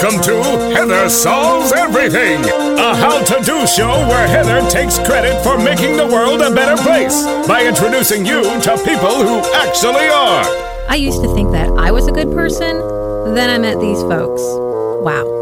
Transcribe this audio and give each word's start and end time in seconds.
Welcome 0.00 0.22
to 0.22 0.74
Heather 0.76 1.08
Solves 1.08 1.72
Everything, 1.72 2.44
a 2.44 2.94
how 2.94 3.20
to 3.24 3.42
do 3.42 3.66
show 3.66 3.90
where 4.06 4.28
Heather 4.28 4.60
takes 4.70 4.96
credit 5.00 5.42
for 5.42 5.58
making 5.58 5.96
the 5.96 6.06
world 6.06 6.40
a 6.40 6.54
better 6.54 6.80
place 6.80 7.24
by 7.48 7.66
introducing 7.66 8.24
you 8.24 8.44
to 8.44 8.76
people 8.84 9.10
who 9.10 9.40
actually 9.56 10.06
are. 10.06 10.44
I 10.88 10.94
used 10.94 11.20
to 11.24 11.34
think 11.34 11.50
that 11.50 11.70
I 11.70 11.90
was 11.90 12.06
a 12.06 12.12
good 12.12 12.30
person. 12.30 12.78
Then 13.34 13.50
I 13.50 13.58
met 13.58 13.80
these 13.80 14.00
folks. 14.02 14.40
Wow. 15.02 15.37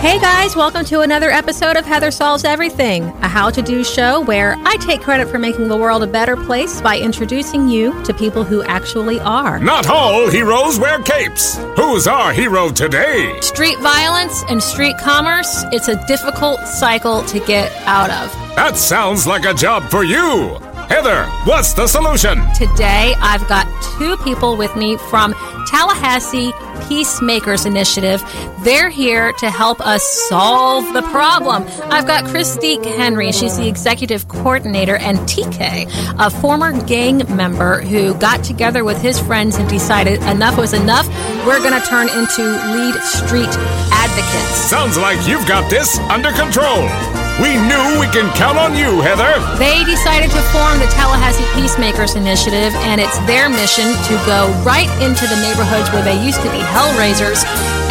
Hey 0.00 0.20
guys, 0.20 0.54
welcome 0.54 0.84
to 0.86 1.00
another 1.00 1.28
episode 1.28 1.76
of 1.76 1.84
Heather 1.84 2.12
Solves 2.12 2.44
Everything, 2.44 3.04
a 3.20 3.28
how 3.28 3.50
to 3.50 3.60
do 3.60 3.82
show 3.82 4.20
where 4.20 4.54
I 4.64 4.76
take 4.76 5.00
credit 5.00 5.28
for 5.28 5.40
making 5.40 5.66
the 5.66 5.76
world 5.76 6.04
a 6.04 6.06
better 6.06 6.36
place 6.36 6.80
by 6.80 6.98
introducing 6.98 7.68
you 7.68 8.00
to 8.04 8.14
people 8.14 8.44
who 8.44 8.62
actually 8.62 9.18
are. 9.20 9.58
Not 9.58 9.88
all 9.88 10.30
heroes 10.30 10.78
wear 10.78 11.02
capes. 11.02 11.58
Who's 11.74 12.06
our 12.06 12.32
hero 12.32 12.70
today? 12.70 13.40
Street 13.40 13.78
violence 13.80 14.44
and 14.48 14.62
street 14.62 14.96
commerce, 14.98 15.64
it's 15.72 15.88
a 15.88 16.06
difficult 16.06 16.60
cycle 16.60 17.24
to 17.24 17.40
get 17.40 17.72
out 17.84 18.10
of. 18.10 18.32
That 18.54 18.76
sounds 18.76 19.26
like 19.26 19.44
a 19.44 19.52
job 19.52 19.82
for 19.90 20.04
you. 20.04 20.58
Heather, 20.88 21.26
what's 21.44 21.74
the 21.74 21.86
solution? 21.86 22.42
Today, 22.54 23.14
I've 23.20 23.46
got 23.46 23.66
two 23.98 24.16
people 24.24 24.56
with 24.56 24.74
me 24.74 24.96
from 24.96 25.34
Tallahassee 25.66 26.50
Peacemakers 26.88 27.66
Initiative. 27.66 28.22
They're 28.60 28.88
here 28.88 29.34
to 29.34 29.50
help 29.50 29.86
us 29.86 30.02
solve 30.30 30.90
the 30.94 31.02
problem. 31.02 31.64
I've 31.92 32.06
got 32.06 32.24
Christique 32.24 32.86
Henry. 32.86 33.32
She's 33.32 33.58
the 33.58 33.68
executive 33.68 34.28
coordinator, 34.28 34.96
and 34.96 35.18
TK, 35.20 35.90
a 36.18 36.30
former 36.30 36.72
gang 36.86 37.18
member 37.36 37.82
who 37.82 38.14
got 38.14 38.42
together 38.42 38.82
with 38.82 39.02
his 39.02 39.20
friends 39.20 39.56
and 39.56 39.68
decided 39.68 40.22
enough 40.22 40.56
was 40.56 40.72
enough. 40.72 41.06
We're 41.46 41.60
going 41.60 41.78
to 41.78 41.86
turn 41.86 42.08
into 42.08 42.42
lead 42.72 42.94
street 43.02 43.50
advocates. 43.92 44.56
Sounds 44.56 44.96
like 44.96 45.18
you've 45.28 45.46
got 45.46 45.68
this 45.68 45.98
under 45.98 46.32
control. 46.32 47.27
We 47.38 47.54
knew 47.54 48.00
we 48.02 48.10
can 48.10 48.26
count 48.34 48.58
on 48.58 48.74
you, 48.74 49.00
Heather. 49.00 49.38
They 49.58 49.84
decided 49.84 50.28
to 50.30 50.42
form 50.50 50.80
the 50.80 50.90
Tallahassee 50.90 51.46
Peacemakers 51.54 52.16
Initiative, 52.16 52.74
and 52.90 53.00
it's 53.00 53.16
their 53.30 53.48
mission 53.48 53.94
to 54.10 54.14
go 54.26 54.50
right 54.66 54.90
into 55.00 55.24
the 55.28 55.36
neighborhoods 55.36 55.88
where 55.92 56.02
they 56.02 56.18
used 56.18 56.42
to 56.42 56.50
be 56.50 56.58
hellraisers 56.58 57.44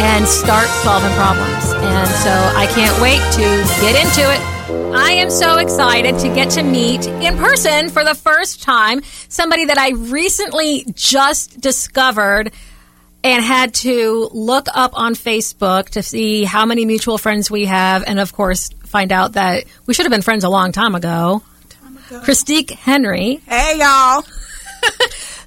and 0.04 0.28
start 0.28 0.68
solving 0.84 1.12
problems. 1.16 1.64
And 1.72 2.08
so 2.20 2.30
I 2.60 2.68
can't 2.76 2.92
wait 3.00 3.24
to 3.40 3.46
get 3.80 3.96
into 3.96 4.20
it. 4.20 4.58
I 4.94 5.12
am 5.12 5.30
so 5.30 5.56
excited 5.56 6.18
to 6.18 6.28
get 6.28 6.50
to 6.50 6.62
meet 6.62 7.06
in 7.06 7.38
person 7.38 7.88
for 7.88 8.04
the 8.04 8.14
first 8.14 8.62
time 8.62 9.00
somebody 9.30 9.64
that 9.64 9.78
I 9.78 9.92
recently 9.92 10.84
just 10.92 11.58
discovered 11.58 12.52
and 13.24 13.42
had 13.42 13.74
to 13.74 14.28
look 14.32 14.68
up 14.72 14.92
on 14.94 15.14
Facebook 15.14 15.90
to 15.90 16.02
see 16.02 16.44
how 16.44 16.66
many 16.66 16.84
mutual 16.84 17.18
friends 17.18 17.50
we 17.50 17.64
have, 17.66 18.04
and 18.06 18.20
of 18.20 18.32
course, 18.32 18.70
find 18.84 19.12
out 19.12 19.32
that 19.32 19.64
we 19.86 19.94
should 19.94 20.04
have 20.04 20.12
been 20.12 20.22
friends 20.22 20.44
a 20.44 20.48
long 20.48 20.72
time 20.72 20.94
ago. 20.94 21.42
Christique 22.24 22.70
Henry. 22.70 23.40
Hey, 23.46 23.78
y'all. 23.78 24.22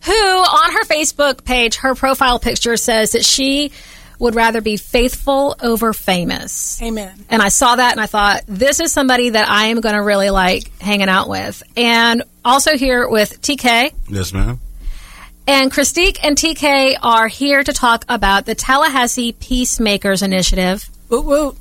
who 0.03 0.13
on 0.13 0.71
her 0.73 0.83
Facebook 0.85 1.43
page, 1.43 1.77
her 1.77 1.95
profile 1.95 2.39
picture 2.39 2.77
says 2.77 3.11
that 3.11 3.25
she 3.25 3.71
would 4.19 4.35
rather 4.35 4.61
be 4.61 4.77
faithful 4.77 5.55
over 5.61 5.93
famous. 5.93 6.79
Amen. 6.81 7.25
And 7.29 7.41
I 7.41 7.49
saw 7.49 7.75
that 7.75 7.91
and 7.91 7.99
I 7.99 8.05
thought, 8.05 8.43
this 8.47 8.79
is 8.79 8.91
somebody 8.91 9.31
that 9.31 9.49
I 9.49 9.67
am 9.67 9.81
going 9.81 9.95
to 9.95 10.01
really 10.01 10.29
like 10.29 10.71
hanging 10.79 11.09
out 11.09 11.27
with. 11.27 11.63
And 11.75 12.23
also 12.45 12.77
here 12.77 13.09
with 13.09 13.41
TK. 13.41 13.91
Yes, 14.07 14.31
ma'am. 14.31 14.59
And 15.53 15.69
Christique 15.69 16.17
and 16.23 16.37
TK 16.37 16.95
are 17.03 17.27
here 17.27 17.61
to 17.61 17.73
talk 17.73 18.05
about 18.07 18.45
the 18.45 18.55
Tallahassee 18.55 19.33
Peacemakers 19.33 20.21
Initiative. 20.21 20.89
Woo 21.09 21.19
woo. 21.19 21.55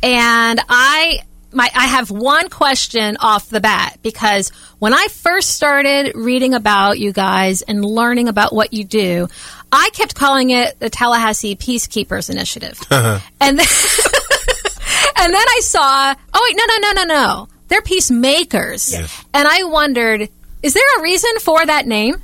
And 0.00 0.60
I 0.68 1.18
my 1.50 1.68
I 1.74 1.86
have 1.88 2.12
one 2.12 2.48
question 2.50 3.16
off 3.18 3.48
the 3.48 3.58
bat 3.58 3.98
because 4.04 4.50
when 4.78 4.94
I 4.94 5.08
first 5.08 5.50
started 5.50 6.12
reading 6.14 6.54
about 6.54 7.00
you 7.00 7.12
guys 7.12 7.62
and 7.62 7.84
learning 7.84 8.28
about 8.28 8.54
what 8.54 8.72
you 8.72 8.84
do, 8.84 9.26
I 9.72 9.90
kept 9.92 10.14
calling 10.14 10.50
it 10.50 10.78
the 10.78 10.88
Tallahassee 10.88 11.56
Peacekeepers 11.56 12.30
Initiative. 12.30 12.80
Uh-huh. 12.92 13.18
and 13.40 13.58
then 13.58 13.66
and 15.18 15.34
then 15.34 15.46
I 15.48 15.60
saw, 15.64 16.14
oh 16.32 16.46
wait, 16.46 16.56
no 16.56 16.64
no 16.64 16.76
no 16.78 17.02
no 17.02 17.04
no. 17.12 17.48
They're 17.66 17.82
peacemakers. 17.82 18.92
Yes. 18.92 19.24
And 19.34 19.48
I 19.48 19.64
wondered, 19.64 20.28
is 20.62 20.74
there 20.74 20.98
a 20.98 21.02
reason 21.02 21.40
for 21.40 21.66
that 21.66 21.88
name? 21.88 22.22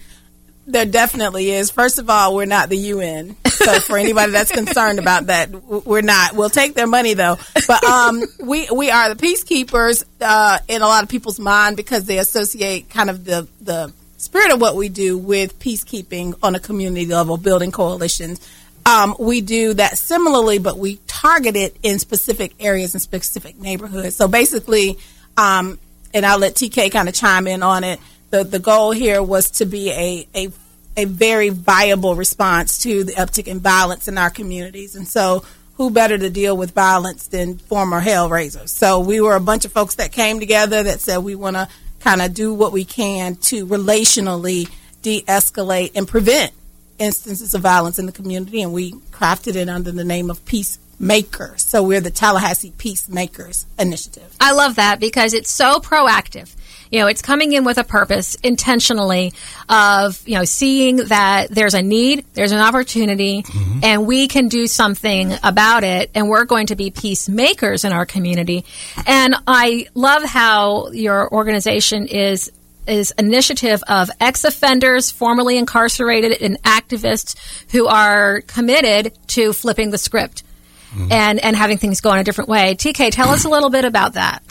There 0.66 0.84
definitely 0.84 1.50
is. 1.50 1.70
First 1.70 1.98
of 1.98 2.10
all, 2.10 2.34
we're 2.34 2.44
not 2.44 2.68
the 2.68 2.76
UN. 2.76 3.36
So 3.46 3.80
for 3.80 3.96
anybody 3.96 4.32
that's 4.32 4.50
concerned 4.50 4.98
about 4.98 5.26
that, 5.26 5.50
we're 5.50 6.02
not. 6.02 6.34
We'll 6.34 6.50
take 6.50 6.74
their 6.74 6.86
money 6.86 7.14
though. 7.14 7.38
But 7.66 7.82
um, 7.84 8.22
we 8.40 8.68
we 8.70 8.90
are 8.90 9.14
the 9.14 9.14
peacekeepers 9.14 10.04
uh, 10.20 10.58
in 10.68 10.82
a 10.82 10.86
lot 10.86 11.04
of 11.04 11.08
people's 11.08 11.38
mind 11.38 11.76
because 11.76 12.04
they 12.04 12.18
associate 12.18 12.90
kind 12.90 13.10
of 13.10 13.24
the 13.24 13.48
the 13.60 13.92
spirit 14.18 14.52
of 14.52 14.60
what 14.60 14.74
we 14.74 14.88
do 14.88 15.16
with 15.16 15.58
peacekeeping 15.58 16.34
on 16.42 16.54
a 16.54 16.60
community 16.60 17.06
level, 17.06 17.36
building 17.36 17.70
coalitions. 17.70 18.46
Um, 18.84 19.16
we 19.18 19.40
do 19.40 19.74
that 19.74 19.98
similarly, 19.98 20.58
but 20.58 20.78
we 20.78 21.00
target 21.06 21.56
it 21.56 21.76
in 21.82 21.98
specific 21.98 22.54
areas 22.60 22.94
and 22.94 23.02
specific 23.02 23.58
neighborhoods. 23.58 24.14
So 24.14 24.28
basically, 24.28 24.98
um, 25.36 25.78
and 26.14 26.24
I'll 26.24 26.38
let 26.38 26.54
TK 26.54 26.92
kind 26.92 27.08
of 27.08 27.14
chime 27.14 27.46
in 27.46 27.62
on 27.62 27.84
it. 27.84 27.98
The 28.30 28.44
the 28.44 28.58
goal 28.58 28.92
here 28.92 29.22
was 29.22 29.50
to 29.52 29.66
be 29.66 29.90
a 29.90 30.28
a 30.34 30.50
a 30.96 31.04
very 31.04 31.50
viable 31.50 32.14
response 32.14 32.78
to 32.78 33.04
the 33.04 33.12
uptick 33.12 33.46
in 33.46 33.60
violence 33.60 34.08
in 34.08 34.18
our 34.18 34.30
communities, 34.30 34.96
and 34.96 35.06
so 35.06 35.44
who 35.74 35.90
better 35.90 36.16
to 36.16 36.30
deal 36.30 36.56
with 36.56 36.72
violence 36.72 37.26
than 37.26 37.58
former 37.58 38.00
hellraisers? 38.00 38.70
So 38.70 38.98
we 38.98 39.20
were 39.20 39.36
a 39.36 39.40
bunch 39.40 39.64
of 39.64 39.72
folks 39.72 39.96
that 39.96 40.10
came 40.10 40.40
together 40.40 40.82
that 40.82 41.00
said 41.00 41.18
we 41.18 41.34
want 41.34 41.56
to 41.56 41.68
kind 42.00 42.22
of 42.22 42.32
do 42.32 42.54
what 42.54 42.72
we 42.72 42.84
can 42.84 43.36
to 43.36 43.66
relationally 43.66 44.70
de-escalate 45.02 45.92
and 45.94 46.08
prevent 46.08 46.52
instances 46.98 47.52
of 47.54 47.60
violence 47.60 47.98
in 47.98 48.06
the 48.06 48.12
community, 48.12 48.62
and 48.62 48.72
we 48.72 48.92
crafted 49.12 49.54
it 49.54 49.68
under 49.68 49.92
the 49.92 50.04
name 50.04 50.30
of 50.30 50.44
Peacemakers. 50.46 51.62
So 51.62 51.82
we're 51.82 52.00
the 52.00 52.10
Tallahassee 52.10 52.72
Peacemakers 52.78 53.66
Initiative. 53.78 54.34
I 54.40 54.52
love 54.52 54.76
that 54.76 54.98
because 54.98 55.34
it's 55.34 55.50
so 55.50 55.78
proactive. 55.78 56.54
You 56.90 57.00
know, 57.00 57.06
it's 57.06 57.22
coming 57.22 57.52
in 57.52 57.64
with 57.64 57.78
a 57.78 57.84
purpose 57.84 58.36
intentionally 58.36 59.32
of, 59.68 60.20
you 60.26 60.34
know, 60.34 60.44
seeing 60.44 60.96
that 60.96 61.50
there's 61.50 61.74
a 61.74 61.82
need, 61.82 62.24
there's 62.34 62.52
an 62.52 62.60
opportunity, 62.60 63.42
mm-hmm. 63.42 63.80
and 63.82 64.06
we 64.06 64.28
can 64.28 64.48
do 64.48 64.66
something 64.66 65.34
about 65.42 65.84
it, 65.84 66.10
and 66.14 66.28
we're 66.28 66.44
going 66.44 66.68
to 66.68 66.76
be 66.76 66.90
peacemakers 66.90 67.84
in 67.84 67.92
our 67.92 68.06
community. 68.06 68.64
And 69.06 69.34
I 69.46 69.86
love 69.94 70.22
how 70.22 70.90
your 70.90 71.32
organization 71.32 72.06
is 72.06 72.52
is 72.86 73.12
initiative 73.18 73.82
of 73.88 74.08
ex-offenders, 74.20 75.10
formerly 75.10 75.58
incarcerated, 75.58 76.40
and 76.40 76.62
activists 76.62 77.34
who 77.72 77.86
are 77.88 78.42
committed 78.42 79.12
to 79.26 79.52
flipping 79.52 79.90
the 79.90 79.98
script 79.98 80.44
mm-hmm. 80.90 81.10
and 81.10 81.40
and 81.40 81.56
having 81.56 81.78
things 81.78 82.00
go 82.00 82.12
in 82.12 82.18
a 82.18 82.24
different 82.24 82.48
way. 82.48 82.74
TK, 82.74 83.10
tell 83.10 83.30
us 83.30 83.44
a 83.44 83.48
little 83.48 83.70
bit 83.70 83.84
about 83.84 84.14
that. 84.14 84.42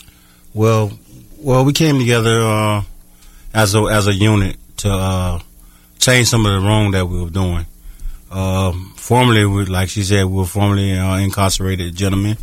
Well, 0.53 0.97
well, 1.45 1.63
we 1.63 1.73
came 1.73 1.99
together 1.99 2.41
uh, 2.41 2.81
as 3.53 3.75
a 3.75 3.83
as 3.83 4.07
a 4.07 4.13
unit 4.13 4.57
to 4.77 4.89
uh, 4.89 5.39
change 5.99 6.27
some 6.27 6.43
of 6.43 6.51
the 6.51 6.67
wrong 6.67 6.89
that 6.91 7.05
we 7.05 7.21
were 7.21 7.29
doing. 7.29 7.67
Um, 8.31 8.93
formerly, 8.97 9.45
we, 9.45 9.65
like 9.65 9.89
she 9.89 10.01
said, 10.01 10.25
we 10.25 10.37
were 10.37 10.47
formerly 10.47 10.93
uh, 10.97 11.17
incarcerated 11.17 11.95
gentlemen. 11.95 12.37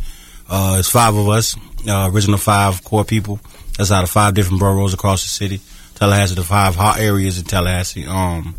Uh, 0.49 0.77
it's 0.79 0.89
five 0.89 1.17
of 1.17 1.27
us, 1.27 1.57
uh, 1.85 2.09
original 2.13 2.37
five 2.37 2.81
core 2.85 3.03
people. 3.03 3.41
That's 3.77 3.91
out 3.91 4.05
of 4.05 4.09
five 4.09 4.35
different 4.35 4.61
boroughs 4.61 4.93
across 4.93 5.21
the 5.23 5.27
city. 5.27 5.59
Tallahassee, 5.95 6.35
the 6.35 6.43
five 6.43 6.75
hot 6.75 6.97
areas 6.97 7.37
in 7.37 7.43
Tallahassee. 7.43 8.07
Um, 8.07 8.55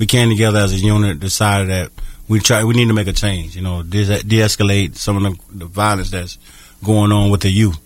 we 0.00 0.06
came 0.06 0.28
together 0.28 0.58
as 0.58 0.72
a 0.72 0.76
unit, 0.76 1.20
decided 1.20 1.68
that 1.68 1.92
we 2.26 2.40
try 2.40 2.64
we 2.64 2.74
need 2.74 2.88
to 2.88 2.94
make 2.94 3.06
a 3.06 3.12
change. 3.12 3.54
You 3.54 3.62
know, 3.62 3.84
de- 3.84 4.24
de-escalate 4.24 4.96
some 4.96 5.24
of 5.24 5.38
the, 5.50 5.58
the 5.58 5.66
violence 5.66 6.10
that's 6.10 6.36
going 6.82 7.12
on 7.12 7.30
with 7.30 7.42
the 7.42 7.50
youth. 7.50 7.78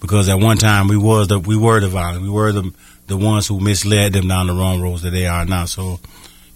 Because 0.00 0.28
at 0.28 0.38
one 0.38 0.58
time 0.58 0.88
we 0.88 0.96
was 0.96 1.28
the 1.28 1.38
we 1.38 1.56
were 1.56 1.80
the 1.80 1.88
violence, 1.88 2.22
we 2.22 2.30
were 2.30 2.52
the 2.52 2.72
the 3.06 3.16
ones 3.16 3.46
who 3.46 3.60
misled 3.60 4.12
them 4.12 4.28
down 4.28 4.46
the 4.48 4.52
wrong 4.52 4.80
roads 4.80 5.02
that 5.02 5.10
they 5.10 5.26
are 5.26 5.44
now. 5.44 5.64
So, 5.64 6.00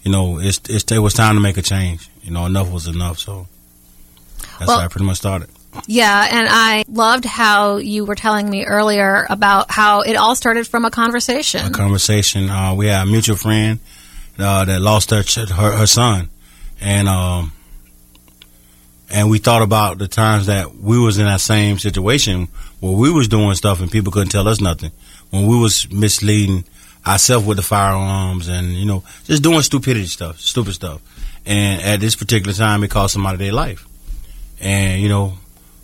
you 0.03 0.11
know, 0.11 0.39
it's, 0.39 0.59
it's 0.69 0.89
it 0.91 0.99
was 0.99 1.13
time 1.13 1.35
to 1.35 1.41
make 1.41 1.57
a 1.57 1.61
change. 1.61 2.09
You 2.23 2.31
know, 2.31 2.45
enough 2.45 2.71
was 2.71 2.87
enough. 2.87 3.19
So 3.19 3.47
that's 4.59 4.67
Well- 4.67 4.79
how 4.79 4.85
I 4.85 4.87
pretty 4.87 5.05
much 5.05 5.17
started. 5.17 5.49
Yeah, 5.87 6.27
and 6.29 6.49
I 6.51 6.83
loved 6.89 7.23
how 7.23 7.77
you 7.77 8.03
were 8.03 8.15
telling 8.15 8.49
me 8.49 8.65
earlier 8.65 9.25
about 9.29 9.71
how 9.71 10.01
it 10.01 10.15
all 10.17 10.35
started 10.35 10.67
from 10.67 10.83
a 10.83 10.91
conversation. 10.91 11.65
a 11.65 11.69
conversation. 11.69 12.49
Uh, 12.49 12.73
we 12.75 12.87
had 12.87 13.07
a 13.07 13.09
mutual 13.09 13.37
friend 13.37 13.79
uh, 14.37 14.65
that 14.65 14.81
lost 14.81 15.11
her, 15.11 15.23
her 15.55 15.71
her 15.77 15.87
son, 15.87 16.29
and 16.81 17.07
um, 17.07 17.53
and 19.09 19.29
we 19.29 19.37
thought 19.37 19.61
about 19.61 19.97
the 19.97 20.09
times 20.09 20.47
that 20.47 20.75
we 20.75 20.99
was 20.99 21.17
in 21.17 21.25
that 21.25 21.39
same 21.39 21.79
situation 21.79 22.49
where 22.81 22.91
we 22.91 23.09
was 23.09 23.29
doing 23.29 23.53
stuff 23.55 23.79
and 23.79 23.89
people 23.89 24.11
couldn't 24.11 24.29
tell 24.29 24.47
us 24.47 24.59
nothing. 24.59 24.91
When 25.29 25.47
we 25.47 25.57
was 25.57 25.89
misleading 25.89 26.65
ourselves 27.07 27.47
with 27.47 27.57
the 27.57 27.63
firearms 27.63 28.47
and 28.47 28.73
you 28.73 28.85
know 28.85 29.03
just 29.23 29.41
doing 29.41 29.61
stupidity 29.61 30.07
stuff, 30.07 30.39
stupid 30.39 30.73
stuff, 30.73 31.01
and 31.45 31.81
at 31.81 31.99
this 32.01 32.15
particular 32.15 32.53
time, 32.53 32.83
it 32.83 32.91
cost 32.91 33.13
somebody 33.13 33.37
their 33.37 33.53
life. 33.53 33.87
And 34.59 35.01
you 35.01 35.07
know, 35.07 35.35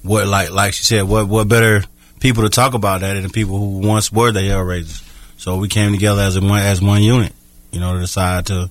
what 0.04 0.28
like 0.28 0.52
like 0.52 0.74
she 0.74 0.84
said, 0.84 1.04
what 1.04 1.28
what 1.28 1.48
better 1.48 1.84
people 2.20 2.44
to 2.44 2.50
talk 2.50 2.74
about 2.74 3.02
that 3.02 3.14
than 3.14 3.30
people 3.30 3.58
who 3.58 3.88
once 3.88 4.12
were 4.12 4.32
the 4.32 4.42
Hellraisers. 4.42 5.04
So 5.38 5.58
we 5.58 5.68
came 5.68 5.92
together 5.92 6.24
as 6.24 6.36
a 6.36 6.42
one 6.42 6.60
as 6.60 6.82
one 6.82 7.04
unit, 7.04 7.34
you 7.72 7.80
know, 7.80 7.94
to 7.94 8.00
decide 8.00 8.48
to 8.48 8.70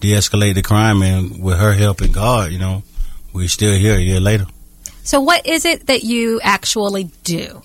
de-escalate 0.00 0.54
the 0.54 0.62
crime, 0.62 1.00
and 1.02 1.40
with 1.42 1.58
her 1.58 1.72
help 1.72 2.00
and 2.00 2.12
God, 2.12 2.50
you 2.50 2.58
know, 2.58 2.82
we're 3.32 3.48
still 3.48 3.78
here 3.78 3.94
a 3.94 4.00
year 4.00 4.18
later. 4.18 4.46
So, 5.04 5.20
what 5.20 5.46
is 5.46 5.64
it 5.64 5.86
that 5.86 6.04
you 6.04 6.40
actually 6.42 7.04
do? 7.24 7.62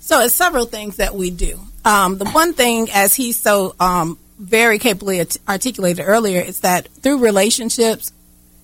So, 0.00 0.20
it's 0.20 0.34
several 0.34 0.66
things 0.66 0.96
that 0.96 1.14
we 1.14 1.30
do. 1.30 1.60
Um, 1.84 2.18
the 2.18 2.28
one 2.30 2.54
thing, 2.54 2.90
as 2.92 3.14
he 3.14 3.32
so 3.32 3.74
um, 3.78 4.18
very 4.38 4.78
capably 4.78 5.24
articulated 5.48 6.04
earlier, 6.06 6.40
is 6.40 6.60
that 6.60 6.88
through 6.88 7.18
relationships, 7.18 8.12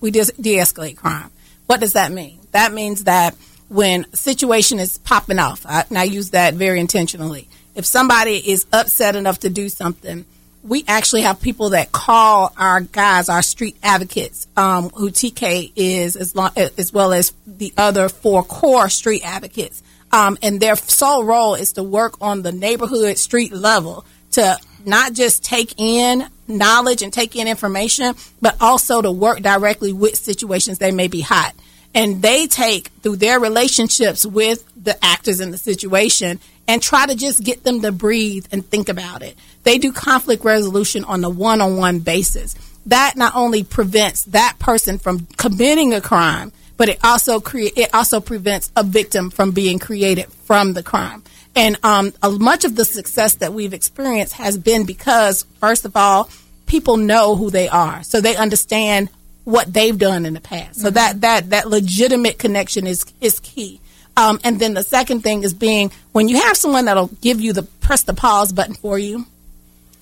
we 0.01 0.11
de 0.11 0.21
escalate 0.21 0.97
crime. 0.97 1.31
What 1.65 1.79
does 1.79 1.93
that 1.93 2.11
mean? 2.11 2.39
That 2.51 2.73
means 2.73 3.05
that 3.05 3.35
when 3.69 4.05
a 4.11 4.17
situation 4.17 4.79
is 4.79 4.97
popping 4.99 5.39
off, 5.39 5.65
I, 5.65 5.85
and 5.89 5.97
I 5.97 6.03
use 6.03 6.31
that 6.31 6.53
very 6.53 6.79
intentionally, 6.79 7.47
if 7.75 7.85
somebody 7.85 8.35
is 8.37 8.65
upset 8.71 9.15
enough 9.15 9.39
to 9.39 9.49
do 9.49 9.69
something, 9.69 10.25
we 10.67 10.83
actually 10.87 11.21
have 11.21 11.41
people 11.41 11.69
that 11.69 11.91
call 11.91 12.53
our 12.57 12.81
guys, 12.81 13.29
our 13.29 13.41
street 13.41 13.77
advocates, 13.81 14.47
um, 14.57 14.89
who 14.89 15.09
TK 15.09 15.71
is, 15.75 16.15
as, 16.17 16.35
long, 16.35 16.51
as 16.55 16.91
well 16.91 17.13
as 17.13 17.33
the 17.45 17.73
other 17.77 18.09
four 18.09 18.43
core 18.43 18.89
street 18.89 19.21
advocates. 19.23 19.81
Um, 20.11 20.37
and 20.41 20.59
their 20.59 20.75
sole 20.75 21.23
role 21.23 21.55
is 21.55 21.73
to 21.73 21.83
work 21.83 22.21
on 22.21 22.41
the 22.41 22.51
neighborhood 22.51 23.17
street 23.17 23.53
level 23.53 24.05
to 24.31 24.57
not 24.85 25.13
just 25.13 25.43
take 25.43 25.73
in 25.77 26.27
knowledge 26.47 27.01
and 27.01 27.11
take 27.11 27.35
in 27.35 27.47
information, 27.47 28.15
but 28.41 28.57
also 28.61 29.01
to 29.01 29.11
work 29.11 29.41
directly 29.41 29.93
with 29.93 30.15
situations 30.15 30.79
they 30.79 30.91
may 30.91 31.07
be 31.07 31.21
hot. 31.21 31.53
And 31.93 32.21
they 32.21 32.47
take 32.47 32.89
through 33.01 33.17
their 33.17 33.39
relationships 33.39 34.25
with 34.25 34.65
the 34.81 35.03
actors 35.03 35.39
in 35.39 35.51
the 35.51 35.57
situation 35.57 36.39
and 36.67 36.81
try 36.81 37.05
to 37.05 37.15
just 37.15 37.43
get 37.43 37.63
them 37.63 37.81
to 37.81 37.91
breathe 37.91 38.45
and 38.51 38.65
think 38.65 38.89
about 38.89 39.23
it. 39.23 39.37
They 39.63 39.77
do 39.77 39.91
conflict 39.91 40.43
resolution 40.43 41.03
on 41.05 41.23
a 41.23 41.29
one 41.29 41.61
on 41.61 41.77
one 41.77 41.99
basis. 41.99 42.55
That 42.87 43.15
not 43.15 43.35
only 43.35 43.63
prevents 43.63 44.23
that 44.25 44.57
person 44.59 44.97
from 44.97 45.25
committing 45.37 45.93
a 45.93 46.01
crime, 46.01 46.51
but 46.77 46.89
it 46.89 46.99
also 47.03 47.39
create 47.39 47.73
it 47.77 47.93
also 47.93 48.21
prevents 48.21 48.71
a 48.75 48.83
victim 48.83 49.29
from 49.29 49.51
being 49.51 49.79
created 49.79 50.31
from 50.45 50.73
the 50.73 50.83
crime. 50.83 51.23
And 51.55 51.77
um, 51.83 52.13
much 52.23 52.65
of 52.65 52.75
the 52.75 52.85
success 52.85 53.35
that 53.35 53.51
we've 53.51 53.73
experienced 53.73 54.33
has 54.33 54.59
been 54.59 54.85
because, 54.85 55.43
first 55.59 55.85
of 55.85 55.95
all, 55.97 56.29
people 56.67 56.97
know 56.97 57.35
who 57.35 57.49
they 57.49 57.67
are, 57.67 58.03
so 58.03 58.21
they 58.21 58.35
understand 58.35 59.09
what 59.43 59.73
they've 59.73 59.97
done 59.97 60.25
in 60.25 60.33
the 60.33 60.41
past. 60.41 60.79
So 60.79 60.87
mm-hmm. 60.87 60.95
that 60.95 61.21
that 61.21 61.49
that 61.49 61.67
legitimate 61.67 62.37
connection 62.37 62.85
is 62.85 63.05
is 63.21 63.39
key. 63.39 63.81
Um, 64.17 64.39
and 64.43 64.59
then 64.59 64.73
the 64.73 64.83
second 64.83 65.21
thing 65.21 65.43
is 65.43 65.53
being 65.53 65.91
when 66.11 66.27
you 66.27 66.41
have 66.41 66.57
someone 66.57 66.85
that'll 66.85 67.11
give 67.21 67.39
you 67.39 67.53
the 67.53 67.63
press 67.63 68.03
the 68.03 68.15
pause 68.15 68.51
button 68.51 68.73
for 68.73 68.97
you, 68.97 69.25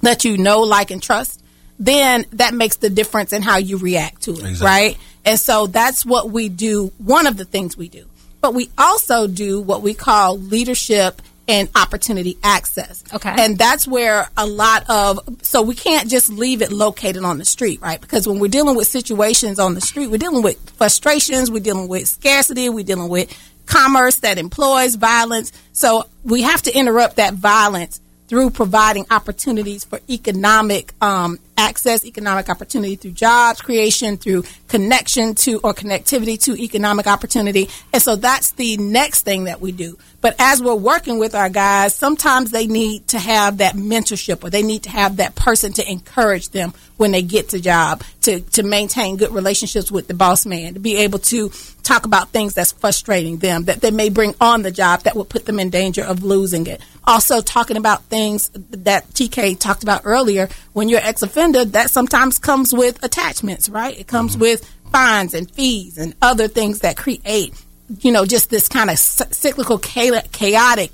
that 0.02 0.24
you 0.24 0.38
know, 0.38 0.62
like, 0.62 0.90
and 0.90 1.04
trust, 1.04 1.44
then 1.78 2.26
that 2.32 2.54
makes 2.54 2.78
the 2.78 2.90
difference 2.90 3.34
in 3.34 3.42
how 3.42 3.58
you 3.58 3.78
react 3.78 4.24
to 4.24 4.32
it, 4.32 4.40
exactly. 4.40 4.66
right? 4.66 4.98
And 5.26 5.40
so 5.40 5.68
that's 5.68 6.06
what 6.06 6.32
we 6.32 6.48
do. 6.48 6.94
One 6.98 7.28
of 7.28 7.36
the 7.36 7.46
things 7.46 7.76
we 7.76 7.90
do, 7.90 8.06
but 8.40 8.54
we 8.54 8.70
also 8.78 9.28
do 9.28 9.62
what 9.62 9.82
we 9.82 9.94
call 9.94 10.38
leadership 10.38 11.22
and 11.48 11.70
opportunity 11.76 12.38
access. 12.42 13.04
Okay. 13.14 13.36
And 13.38 13.58
that's 13.58 13.88
where 13.88 14.30
a 14.36 14.48
lot 14.48 14.90
of, 14.90 15.20
so 15.44 15.62
we 15.62 15.76
can't 15.76 16.10
just 16.10 16.30
leave 16.30 16.62
it 16.62 16.72
located 16.72 17.24
on 17.24 17.38
the 17.38 17.46
street, 17.46 17.82
right? 17.82 18.02
Because 18.02 18.28
when 18.28 18.40
we're 18.40 18.48
dealing 18.48 18.76
with 18.76 18.88
situations 18.88 19.60
on 19.60 19.76
the 19.76 19.82
street, 19.82 20.08
we're 20.08 20.18
dealing 20.18 20.42
with 20.42 20.58
frustrations, 20.72 21.52
we're 21.52 21.60
dealing 21.60 21.88
with 21.88 22.08
scarcity, 22.08 22.70
we're 22.70 22.86
dealing 22.86 23.10
with 23.10 23.30
commerce 23.66 24.18
that 24.18 24.38
employs 24.38 24.96
violence. 24.96 25.52
So 25.74 26.06
we 26.24 26.44
have 26.44 26.62
to 26.64 26.78
interrupt 26.78 27.18
that 27.18 27.34
violence 27.34 28.02
through 28.28 28.50
providing 28.50 29.06
opportunities 29.12 29.84
for 29.84 30.00
economic 30.10 30.94
um, 31.02 31.38
access, 31.58 32.06
economic 32.06 32.50
opportunity 32.50 32.96
through 32.96 33.12
jobs 33.12 33.62
creation, 33.62 34.18
through 34.18 34.44
connection 34.68 35.36
to 35.36 35.60
or 35.60 35.74
connectivity 35.74 36.40
to 36.42 36.56
economic 36.56 37.08
opportunity. 37.08 37.70
And 37.94 38.02
so 38.02 38.16
that's 38.16 38.52
the 38.52 38.78
next 38.78 39.22
thing 39.22 39.46
that 39.46 39.62
we 39.62 39.72
do. 39.72 39.98
But 40.22 40.36
as 40.40 40.62
we're 40.62 40.76
working 40.76 41.20
with 41.20 41.36
our 41.36 41.50
guys, 41.50 41.94
sometimes 41.94 42.52
they 42.52 42.68
need 42.68 43.08
to 43.10 43.20
have 43.20 43.60
that 43.60 43.76
mentorship 43.76 44.44
or 44.44 44.50
they 44.50 44.64
need 44.64 44.84
to 44.84 44.90
have 44.90 45.18
that 45.18 45.36
person 45.36 45.72
to 45.74 45.90
encourage 45.90 46.50
them 46.50 46.74
when 46.98 47.12
they 47.12 47.22
get 47.22 47.50
to 47.50 47.60
job 47.60 48.02
to, 48.22 48.40
to 48.40 48.64
maintain 48.64 49.18
good 49.18 49.32
relationships 49.32 49.92
with 49.92 50.08
the 50.08 50.14
boss 50.14 50.46
man, 50.46 50.74
to 50.74 50.80
be 50.80 50.98
able 50.98 51.20
to 51.20 51.52
talk 51.84 52.06
about 52.06 52.30
things 52.30 52.54
that's 52.54 52.72
frustrating 52.72 53.38
them, 53.38 53.66
that 53.66 53.82
they 53.82 53.92
may 53.92 54.10
bring 54.10 54.34
on 54.42 54.64
the 54.64 54.72
job 54.72 55.02
that 55.02 55.16
would 55.16 55.30
put 55.30 55.46
them 55.46 55.60
in 55.60 55.70
danger 55.70 56.04
of 56.04 56.24
losing 56.24 56.66
it. 56.66 56.82
Also 57.08 57.42
talking 57.42 57.78
about 57.78 58.04
things 58.06 58.50
that 58.54 59.08
TK 59.10 59.60
talked 59.60 59.84
about 59.84 60.02
earlier, 60.06 60.50
when 60.74 60.90
you're 60.90 61.02
ex-offender, 61.02 61.66
that 61.66 61.90
sometimes 61.90 62.40
comes 62.40 62.74
with 62.74 63.04
attachments, 63.04 63.70
right? 63.70 64.00
It 64.00 64.08
comes 64.08 64.34
mm-hmm. 64.34 64.42
with 64.42 64.72
fines 64.92 65.34
and 65.34 65.50
fees 65.52 65.98
and 65.98 66.16
other 66.22 66.48
things 66.48 66.80
that 66.80 66.98
create 66.98 67.54
you 68.00 68.12
know, 68.12 68.26
just 68.26 68.50
this 68.50 68.68
kind 68.68 68.90
of 68.90 68.98
cyclical, 68.98 69.78
chaotic 69.78 70.92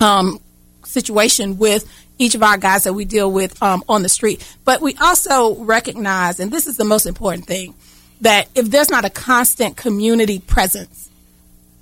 um, 0.00 0.40
situation 0.84 1.58
with 1.58 1.90
each 2.18 2.34
of 2.34 2.42
our 2.42 2.56
guys 2.56 2.84
that 2.84 2.94
we 2.94 3.04
deal 3.04 3.30
with 3.30 3.60
um, 3.62 3.84
on 3.88 4.02
the 4.02 4.08
street. 4.08 4.46
But 4.64 4.80
we 4.80 4.94
also 4.96 5.54
recognize, 5.56 6.40
and 6.40 6.50
this 6.50 6.66
is 6.66 6.76
the 6.76 6.84
most 6.84 7.06
important 7.06 7.46
thing, 7.46 7.74
that 8.22 8.48
if 8.54 8.70
there's 8.70 8.90
not 8.90 9.04
a 9.04 9.10
constant 9.10 9.76
community 9.76 10.38
presence 10.38 11.10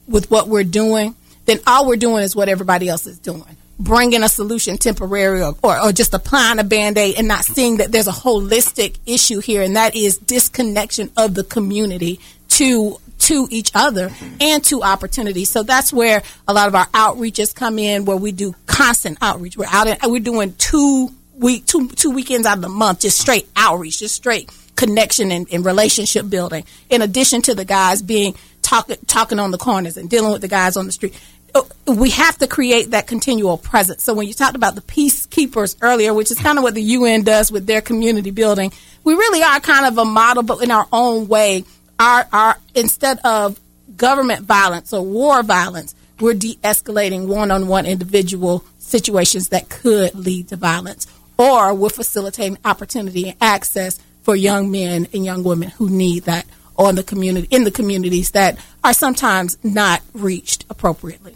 with 0.09 0.31
what 0.31 0.49
we're 0.49 0.65
doing, 0.65 1.15
then 1.47 1.61
all 1.67 1.87
we're 1.87 1.97
doing 1.97 2.23
is 2.23 2.35
what 2.35 2.49
everybody 2.49 2.89
else 2.89 3.07
is 3.07 3.19
doing. 3.19 3.57
Bringing 3.79 4.23
a 4.23 4.29
solution 4.29 4.79
temporary 4.79 5.43
or, 5.43 5.55
or, 5.63 5.81
or 5.81 5.93
just 5.93 6.15
applying 6.15 6.61
a 6.61 6.65
band 6.65 6.97
aid 6.97 7.17
and 7.19 7.27
not 7.27 7.45
seeing 7.45 7.79
that 7.79 7.91
there's 7.91 8.07
a 8.07 8.13
holistic 8.13 8.99
issue 9.05 9.41
here, 9.41 9.63
and 9.63 9.75
that 9.75 9.97
is 9.97 10.17
disconnection 10.19 11.11
of 11.17 11.35
the 11.35 11.45
community 11.45 12.21
to 12.51 12.99
to 13.19 13.49
each 13.51 13.71
other 13.75 14.11
and 14.41 14.63
to 14.65 14.83
opportunities. 14.83 15.49
So 15.49 15.63
that's 15.63 15.93
where 15.93 16.23
a 16.47 16.53
lot 16.53 16.69
of 16.69 16.75
our 16.75 16.87
outreaches 16.89 17.55
come 17.55 17.79
in, 17.79 18.05
where 18.05 18.17
we 18.17 18.33
do 18.33 18.55
constant 18.67 19.19
outreach. 19.23 19.57
We're 19.57 19.67
out, 19.67 19.89
and 19.89 20.13
we're 20.13 20.21
doing 20.21 20.55
two 20.57 21.11
week, 21.37 21.67
two 21.67 21.89
two 21.89 22.11
weekends 22.11 22.47
out 22.47 22.59
of 22.59 22.63
the 22.63 22.69
month, 22.69 23.01
just 23.01 23.19
straight 23.19 23.49
outreach, 23.57 23.99
just 23.99 24.15
straight 24.15 24.51
connection 24.77 25.33
and, 25.33 25.49
and 25.53 25.65
relationship 25.65 26.29
building. 26.29 26.65
In 26.91 27.03
addition 27.03 27.43
to 27.43 27.55
the 27.55 27.65
guys 27.65 28.03
being 28.03 28.35
talking 28.63 28.97
talking 29.07 29.39
on 29.39 29.51
the 29.51 29.59
corners 29.59 29.97
and 29.97 30.09
dealing 30.09 30.33
with 30.33 30.43
the 30.43 30.49
guys 30.49 30.77
on 30.77 30.87
the 30.87 30.93
street 30.93 31.15
Uh, 31.55 31.63
we 31.87 32.11
have 32.11 32.37
to 32.39 32.49
create 32.49 32.91
that 32.91 33.07
continual 33.07 33.57
presence. 33.57 34.03
So 34.03 34.13
when 34.13 34.27
you 34.27 34.35
talked 34.35 34.57
about 34.57 34.75
the 34.75 34.81
peacekeepers 34.81 35.77
earlier, 35.81 36.13
which 36.13 36.31
is 36.31 36.39
kind 36.39 36.59
of 36.59 36.65
what 36.65 36.75
the 36.75 36.83
UN 36.83 37.23
does 37.23 37.53
with 37.53 37.67
their 37.67 37.81
community 37.81 38.31
building, 38.31 38.73
we 39.05 39.15
really 39.15 39.43
are 39.43 39.61
kind 39.61 39.87
of 39.87 39.97
a 39.99 40.05
model, 40.05 40.43
but 40.43 40.63
in 40.63 40.71
our 40.71 40.89
own 40.93 41.29
way 41.29 41.65
our, 41.99 42.27
our 42.33 42.59
instead 42.75 43.19
of 43.21 43.61
government 43.97 44.45
violence 44.45 44.93
or 44.93 45.03
war 45.03 45.43
violence, 45.43 45.95
we're 46.21 46.35
de-escalating 46.35 47.27
one-on-one 47.27 47.87
individual 47.87 48.65
situations 48.79 49.49
that 49.49 49.69
could 49.69 50.15
lead 50.15 50.49
to 50.49 50.57
violence, 50.57 51.07
or 51.39 51.75
we're 51.75 51.89
facilitating 51.89 52.59
opportunity 52.65 53.29
and 53.29 53.37
access 53.41 53.99
for 54.23 54.37
young 54.37 54.71
men 54.71 55.07
and 55.13 55.25
young 55.25 55.45
women 55.45 55.71
who 55.71 55.91
need 55.91 56.25
that 56.25 56.47
on 56.77 56.95
the 56.95 57.03
community 57.03 57.47
in 57.51 57.65
the 57.65 57.71
communities 57.71 58.33
that 58.33 58.59
are 58.83 58.95
sometimes 58.95 59.57
not 59.63 60.03
reached 60.13 60.65
appropriately. 60.71 61.35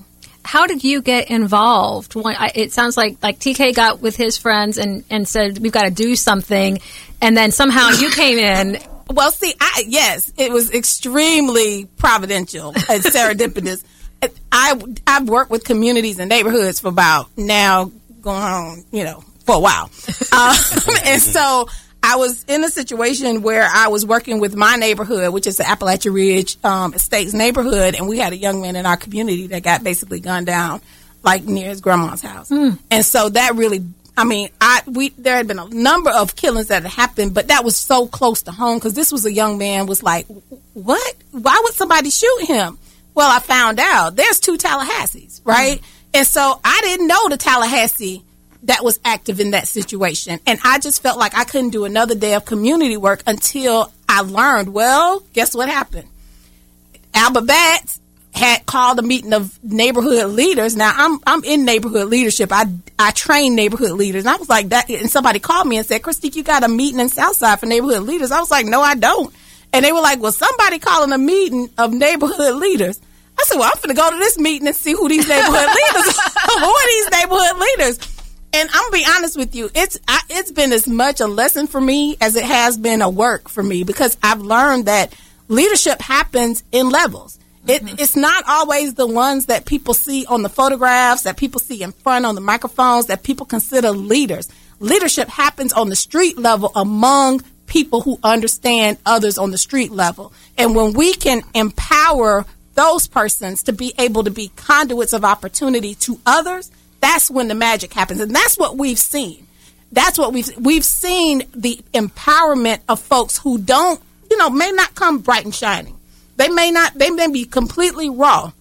How 0.49 0.67
did 0.67 0.83
you 0.83 1.03
get 1.03 1.29
involved? 1.29 2.15
It 2.17 2.73
sounds 2.73 2.97
like 2.97 3.19
like 3.23 3.39
TK 3.39 3.75
got 3.75 4.01
with 4.01 4.17
his 4.17 4.39
friends 4.39 4.79
and, 4.79 5.05
and 5.11 5.29
said 5.29 5.59
we've 5.59 5.71
got 5.71 5.83
to 5.83 5.91
do 5.91 6.17
something, 6.17 6.79
and 7.21 7.37
then 7.37 7.53
somehow 7.53 7.91
you 7.91 8.09
came 8.09 8.39
in 8.39 8.79
well, 9.11 9.31
see, 9.31 9.53
I 9.61 9.85
yes, 9.87 10.33
it 10.39 10.51
was 10.51 10.73
extremely 10.73 11.85
providential 11.99 12.69
and 12.69 12.77
serendipitous. 13.05 13.85
I 14.51 14.81
I've 15.07 15.29
worked 15.29 15.51
with 15.51 15.65
communities 15.65 16.19
and 16.19 16.31
neighborhoods 16.31 16.81
for 16.81 16.89
about 16.89 17.29
now 17.37 17.93
going 18.23 18.43
on, 18.43 18.85
you 18.91 19.05
know, 19.05 19.23
for 19.45 19.57
a 19.57 19.61
while, 19.61 19.91
um, 20.33 20.57
and 21.05 21.21
so 21.21 21.69
I 22.09 22.17
was 22.17 22.43
in 22.49 22.65
a 22.65 22.71
situation 22.71 23.43
where 23.43 23.69
I 23.71 23.89
was 23.89 24.07
working 24.07 24.41
with 24.41 24.57
my 24.57 24.77
neighborhood, 24.77 25.31
which 25.35 25.47
is 25.47 25.59
the 25.59 25.65
Apalachee 25.65 26.11
Ridge 26.11 26.57
um, 26.65 26.95
Estates 26.95 27.35
neighborhood, 27.35 27.95
and 27.95 28.09
we 28.09 28.17
had 28.17 28.33
a 28.33 28.37
young 28.37 28.63
man 28.63 28.77
in 28.77 28.87
our 28.87 28.97
community 28.97 29.49
that 29.49 29.63
got 29.63 29.85
basically 29.85 30.19
gunned 30.19 30.47
down, 30.47 30.81
like 31.23 31.45
near 31.45 31.69
his 31.69 31.83
grandma's 31.83 32.23
house, 32.23 32.49
mm. 32.49 32.79
and 32.91 33.05
so 33.05 33.29
that 33.29 33.57
really 33.57 33.85
I 34.17 34.25
mean, 34.25 34.49
I 34.59 34.81
we 34.87 35.11
there 35.11 35.37
had 35.37 35.47
been 35.49 35.59
a 35.59 35.69
number 35.69 36.11
of 36.11 36.35
killings 36.35 36.69
that 36.69 36.83
had 36.83 36.91
happened, 36.91 37.35
but 37.35 37.49
that 37.49 37.63
was 37.63 37.77
so 37.77 38.07
close 38.07 38.41
to 38.43 38.53
home 38.53 38.79
because 38.79 38.95
this 38.95 39.13
was 39.13 39.27
a 39.27 39.33
young 39.33 39.59
man 39.59 39.85
was 39.85 40.03
like, 40.03 40.27
what? 40.73 41.15
Why 41.33 41.61
would 41.63 41.75
somebody 41.75 42.09
shoot 42.09 42.47
him? 42.47 42.79
Well, 43.15 43.31
I 43.31 43.41
found 43.41 43.79
out 43.79 44.17
there's 44.17 44.41
two 44.41 44.57
Tallahassees, 44.57 45.43
right? 45.45 45.79
Mm-hmm. 45.79 46.15
And 46.15 46.27
so 46.27 46.59
I 46.65 46.81
didn't 46.83 47.07
know 47.07 47.29
the 47.29 47.37
Tallahassee 47.37 48.25
that 48.65 48.85
was 48.85 48.99
active 49.05 49.41
in 49.41 49.53
that 49.53 49.69
situation. 49.69 50.41
And 50.47 50.59
I 50.65 50.79
just 50.79 51.03
felt 51.03 51.19
like 51.19 51.37
I 51.37 51.45
couldn't 51.45 51.71
do 51.71 51.85
another 51.85 52.15
day 52.15 52.35
of 52.35 52.45
community 52.45 52.97
work 52.97 53.23
until 53.27 53.93
I 54.09 54.23
learned, 54.23 54.73
well, 54.73 55.23
guess 55.33 55.55
what 55.55 55.69
happened? 55.69 56.09
Albert 57.15 57.47
Batts 57.47 58.01
had 58.33 58.67
called 58.67 58.99
a 58.99 59.03
meeting 59.03 59.33
of 59.33 59.63
neighborhood 59.65 60.31
leaders. 60.31 60.77
Now 60.77 60.93
I'm 60.95 61.19
I'm 61.27 61.43
in 61.45 61.65
neighborhood 61.65 62.09
leadership. 62.09 62.51
I 62.53 62.67
I 62.99 63.11
train 63.11 63.55
neighborhood 63.55 63.93
leaders. 63.93 64.25
And 64.25 64.31
I 64.31 64.37
was 64.37 64.49
like 64.49 64.69
that 64.69 64.89
and 64.91 65.11
somebody 65.11 65.39
called 65.39 65.67
me 65.67 65.79
and 65.79 65.87
said, 65.87 66.03
Christique, 66.03 66.37
you 66.37 66.45
got 66.45 66.63
a 66.63 66.69
meeting 66.69 67.01
in 67.01 67.09
Southside 67.09 67.59
for 67.59 67.67
neighborhood 67.67 68.03
leaders. 68.03 68.31
I 68.31 68.41
was 68.41 68.51
like, 68.51 68.67
No, 68.67 68.81
I 68.81 68.95
don't. 68.95 69.35
And 69.73 69.85
they 69.85 69.93
were 69.93 70.01
like, 70.01 70.21
Well, 70.21 70.33
somebody 70.33 70.79
calling 70.79 71.13
a 71.13 71.19
meeting 71.19 71.71
of 71.79 71.93
neighborhood 71.93 72.57
leaders. 72.57 73.01
I 73.39 73.45
said, 73.45 73.59
Well, 73.59 73.71
I'm 73.73 73.81
gonna 73.81 73.95
go 73.95 74.11
to 74.11 74.17
this 74.17 74.39
meeting 74.39 74.69
and 74.69 74.77
see 74.77 74.93
who 74.93 75.09
these 75.09 75.29
neighborhood 75.29 75.53
leaders 75.69 76.21
who 76.59 76.65
are 76.65 76.87
these 76.87 77.11
neighborhood 77.11 77.59
leaders. 77.59 77.99
And 78.53 78.69
I'm 78.73 78.91
gonna 78.91 78.93
be 78.93 79.07
honest 79.17 79.37
with 79.37 79.55
you, 79.55 79.71
it's 79.75 79.99
I, 80.09 80.21
it's 80.31 80.51
been 80.51 80.73
as 80.73 80.89
much 80.89 81.21
a 81.21 81.27
lesson 81.27 81.67
for 81.67 81.81
me 81.81 82.17
as 82.21 82.37
it 82.37 82.45
has 82.45 82.79
been 82.79 83.03
a 83.03 83.11
work 83.11 83.49
for 83.49 83.63
me 83.63 83.85
because 83.85 84.17
I've 84.23 84.41
learned 84.41 84.87
that 84.87 85.15
leadership 85.49 86.01
happens 86.01 86.65
in 86.73 86.89
levels. 86.89 87.39
It, 87.67 87.83
mm-hmm. 87.83 87.97
It's 87.99 88.17
not 88.17 88.45
always 88.49 88.95
the 88.95 89.07
ones 89.07 89.47
that 89.47 89.67
people 89.67 89.93
see 89.93 90.25
on 90.27 90.43
the 90.43 90.49
photographs, 90.49 91.23
that 91.23 91.37
people 91.37 91.61
see 91.61 91.83
in 91.83 91.93
front 91.93 92.25
on 92.25 92.35
the 92.35 92.41
microphones, 92.41 93.07
that 93.07 93.23
people 93.23 93.45
consider 93.45 93.91
leaders. 93.91 94.49
Leadership 94.81 95.29
happens 95.29 95.73
on 95.73 95.91
the 95.91 95.97
street 95.97 96.39
level 96.39 96.73
among 96.75 97.43
people 97.67 98.01
who 98.01 98.19
understand 98.23 98.97
others 99.05 99.37
on 99.37 99.51
the 99.51 99.59
street 99.59 99.91
level. 99.91 100.33
And 100.57 100.75
when 100.75 100.95
we 100.95 101.13
can 101.13 101.43
empower 101.55 102.47
those 102.75 103.07
persons 103.07 103.63
to 103.65 103.73
be 103.73 103.93
able 103.99 104.25
to 104.25 104.31
be 104.31 104.51
conduits 104.57 105.13
of 105.13 105.25
opportunity 105.25 105.95
to 105.97 106.19
others, 106.25 106.71
that's 107.01 107.31
when 107.31 107.49
the 107.49 107.55
magic 107.55 107.93
happens. 107.93 108.21
And 108.21 108.35
that's 108.35 108.59
what 108.59 108.77
we've 108.77 108.99
seen. 108.99 109.47
That's 109.93 110.19
what 110.19 110.33
we've 110.33 110.51
we've 110.59 110.85
seen 110.85 111.45
the 111.55 111.81
empowerment 111.95 112.81
of 112.89 113.01
folks 113.01 113.39
who 113.39 113.59
don't, 113.59 114.01
you 114.31 114.37
know, 114.37 114.51
may 114.51 114.71
not 114.71 114.95
come 114.95 115.21
bright 115.21 115.45
and 115.45 115.55
shining. 115.55 115.99
They 116.37 116.49
may 116.49 116.71
not 116.71 116.95
they 116.95 117.11
may 117.11 117.31
be 117.31 117.45
completely 117.45 118.11
raw, 118.11 118.53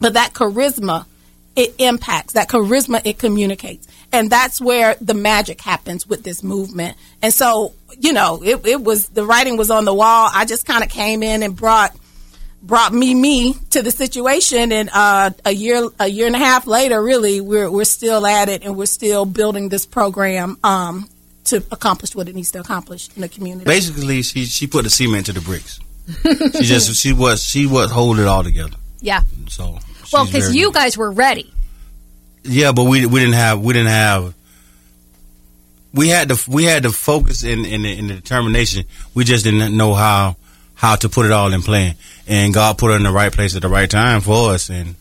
but 0.00 0.14
that 0.14 0.32
charisma 0.32 1.06
it 1.54 1.74
impacts. 1.78 2.34
That 2.34 2.48
charisma 2.48 3.00
it 3.04 3.18
communicates. 3.18 3.86
And 4.12 4.30
that's 4.30 4.60
where 4.60 4.96
the 5.00 5.14
magic 5.14 5.60
happens 5.60 6.06
with 6.06 6.22
this 6.22 6.42
movement. 6.42 6.96
And 7.22 7.32
so, 7.32 7.74
you 7.98 8.12
know, 8.12 8.42
it, 8.42 8.66
it 8.66 8.82
was 8.82 9.08
the 9.08 9.24
writing 9.24 9.56
was 9.56 9.70
on 9.70 9.84
the 9.84 9.94
wall. 9.94 10.30
I 10.32 10.44
just 10.44 10.66
kind 10.66 10.84
of 10.84 10.90
came 10.90 11.22
in 11.22 11.42
and 11.42 11.56
brought 11.56 11.96
brought 12.62 12.92
me 12.92 13.14
me 13.14 13.54
to 13.70 13.82
the 13.82 13.90
situation. 13.90 14.72
And 14.72 14.90
uh, 14.92 15.30
a 15.44 15.52
year 15.52 15.88
a 15.98 16.08
year 16.08 16.26
and 16.26 16.36
a 16.36 16.38
half 16.38 16.66
later 16.66 17.02
really 17.02 17.40
we're 17.40 17.70
we're 17.70 17.84
still 17.84 18.26
at 18.26 18.48
it 18.48 18.64
and 18.64 18.76
we're 18.76 18.86
still 18.86 19.24
building 19.24 19.68
this 19.68 19.86
program 19.86 20.58
um, 20.64 21.08
to 21.44 21.64
accomplish 21.70 22.14
what 22.14 22.28
it 22.28 22.34
needs 22.34 22.50
to 22.52 22.60
accomplish 22.60 23.08
in 23.14 23.22
the 23.22 23.28
community. 23.28 23.64
Basically 23.64 24.22
she 24.22 24.44
she 24.44 24.66
put 24.66 24.84
the 24.84 24.90
cement 24.90 25.26
to 25.26 25.32
the 25.32 25.40
bricks. 25.40 25.80
She 26.22 26.64
just 26.64 26.94
she 26.96 27.12
was 27.12 27.42
she 27.42 27.66
was 27.66 27.90
holding 27.90 28.24
it 28.24 28.28
all 28.28 28.44
together. 28.44 28.76
Yeah. 29.00 29.22
So 29.48 29.78
well 30.12 30.26
because 30.26 30.54
you 30.54 30.66
good. 30.66 30.74
guys 30.74 30.98
were 30.98 31.10
ready. 31.10 31.52
Yeah 32.42 32.72
but 32.72 32.84
we 32.84 33.06
we 33.06 33.20
didn't 33.20 33.34
have 33.34 33.60
we 33.60 33.72
didn't 33.72 33.90
have 33.90 34.34
we 35.96 36.08
had 36.08 36.28
the 36.28 36.44
we 36.48 36.64
had 36.64 36.82
the 36.82 36.90
focus 36.90 37.42
in 37.42 37.64
in 37.64 37.82
the, 37.82 37.98
in 37.98 38.06
the 38.08 38.14
determination. 38.14 38.84
We 39.14 39.24
just 39.24 39.44
didn't 39.44 39.76
know 39.76 39.94
how 39.94 40.36
how 40.76 40.94
to 40.94 41.08
put 41.08 41.26
it 41.26 41.32
all 41.32 41.52
in 41.52 41.62
play. 41.62 41.96
And 42.28 42.54
God 42.54 42.78
put 42.78 42.92
it 42.92 42.94
in 42.94 43.02
the 43.02 43.12
right 43.12 43.32
place 43.32 43.56
at 43.56 43.62
the 43.62 43.68
right 43.68 43.90
time 43.90 44.20
for 44.20 44.52
us, 44.52 44.70
and 44.70 44.94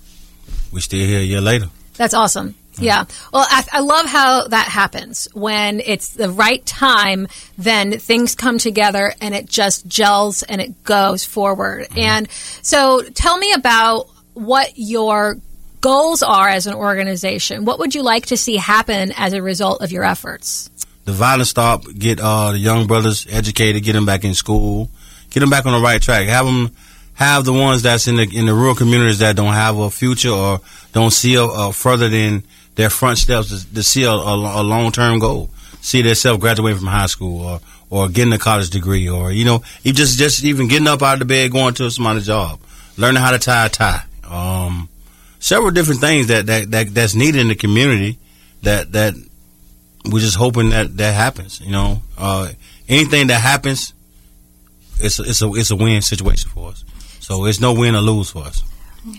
we're 0.71 0.79
still 0.79 1.05
here 1.05 1.19
a 1.19 1.23
year 1.23 1.41
later. 1.41 1.67
That's 1.95 2.13
awesome. 2.13 2.55
Yeah. 2.77 3.05
Well, 3.31 3.45
I, 3.49 3.63
I, 3.71 3.79
love 3.79 4.05
how 4.05 4.47
that 4.49 4.67
happens. 4.67 5.27
When 5.33 5.79
it's 5.79 6.09
the 6.09 6.29
right 6.29 6.65
time, 6.65 7.27
then 7.57 7.99
things 7.99 8.35
come 8.35 8.57
together 8.57 9.13
and 9.21 9.33
it 9.33 9.45
just 9.45 9.87
gels 9.87 10.43
and 10.43 10.59
it 10.59 10.83
goes 10.83 11.23
forward. 11.23 11.87
Mm-hmm. 11.87 11.99
And 11.99 12.31
so 12.61 13.01
tell 13.01 13.37
me 13.37 13.53
about 13.53 14.09
what 14.33 14.73
your 14.75 15.37
goals 15.79 16.21
are 16.21 16.49
as 16.49 16.67
an 16.67 16.73
organization. 16.73 17.63
What 17.63 17.79
would 17.79 17.95
you 17.95 18.03
like 18.03 18.25
to 18.27 18.37
see 18.37 18.57
happen 18.57 19.13
as 19.15 19.33
a 19.33 19.41
result 19.41 19.81
of 19.81 19.91
your 19.91 20.03
efforts? 20.03 20.69
The 21.05 21.13
violence 21.13 21.51
stop, 21.51 21.85
get 21.97 22.19
uh, 22.19 22.51
the 22.51 22.57
young 22.57 22.87
brothers 22.87 23.27
educated, 23.29 23.83
get 23.83 23.93
them 23.93 24.05
back 24.05 24.23
in 24.25 24.33
school, 24.33 24.89
get 25.35 25.41
them 25.41 25.49
back 25.49 25.65
on 25.65 25.73
the 25.73 25.79
right 25.79 26.01
track. 26.01 26.27
Have 26.29 26.45
them 26.45 26.71
have 27.13 27.43
the 27.43 27.51
ones 27.51 27.83
that's 27.83 28.07
in 28.07 28.15
the 28.15 28.23
in 28.23 28.45
the 28.45 28.53
rural 28.53 28.73
communities 28.73 29.19
that 29.19 29.35
don't 29.35 29.53
have 29.53 29.77
a 29.77 29.91
future 29.91 30.29
or 30.29 30.61
don't 30.93 31.11
see 31.11 31.35
a, 31.35 31.43
a 31.43 31.73
further 31.73 32.07
than 32.07 32.41
their 32.75 32.89
front 32.89 33.17
steps 33.17 33.49
to, 33.49 33.73
to 33.75 33.83
see 33.83 34.03
a, 34.03 34.11
a, 34.11 34.61
a 34.61 34.63
long 34.63 34.93
term 34.93 35.19
goal. 35.19 35.49
See 35.81 36.01
themselves 36.01 36.39
graduating 36.39 36.79
from 36.79 36.87
high 36.87 37.07
school 37.07 37.45
or 37.45 37.59
or 37.89 38.07
getting 38.07 38.31
a 38.31 38.37
college 38.37 38.69
degree 38.69 39.09
or 39.09 39.31
you 39.31 39.43
know 39.43 39.61
even 39.83 39.95
just 39.95 40.17
just 40.17 40.43
even 40.45 40.69
getting 40.69 40.87
up 40.87 41.01
out 41.03 41.13
of 41.13 41.19
the 41.19 41.25
bed 41.25 41.51
going 41.51 41.73
to 41.75 41.85
a 41.85 41.91
smart 41.91 42.21
job, 42.23 42.59
learning 42.95 43.21
how 43.21 43.31
to 43.31 43.39
tie 43.39 43.65
a 43.65 43.69
tie. 43.69 44.03
Um, 44.23 44.87
several 45.39 45.71
different 45.71 45.99
things 45.99 46.27
that, 46.27 46.45
that, 46.45 46.71
that 46.71 46.93
that's 46.93 47.13
needed 47.13 47.41
in 47.41 47.49
the 47.49 47.55
community 47.55 48.17
that 48.63 48.93
that 48.93 49.13
we're 50.05 50.19
just 50.19 50.37
hoping 50.37 50.69
that 50.69 50.95
that 50.95 51.13
happens. 51.13 51.59
You 51.59 51.73
know, 51.73 52.01
uh, 52.17 52.51
anything 52.87 53.27
that 53.27 53.41
happens 53.41 53.93
it's 54.99 55.19
a, 55.19 55.23
it's 55.23 55.41
a 55.41 55.53
it's 55.53 55.71
a 55.71 55.75
win 55.75 56.01
situation 56.01 56.49
for 56.51 56.69
us. 56.69 56.83
So 57.19 57.45
it's 57.45 57.59
no 57.59 57.73
win 57.73 57.95
or 57.95 58.01
lose 58.01 58.31
for 58.31 58.43
us. 58.43 58.63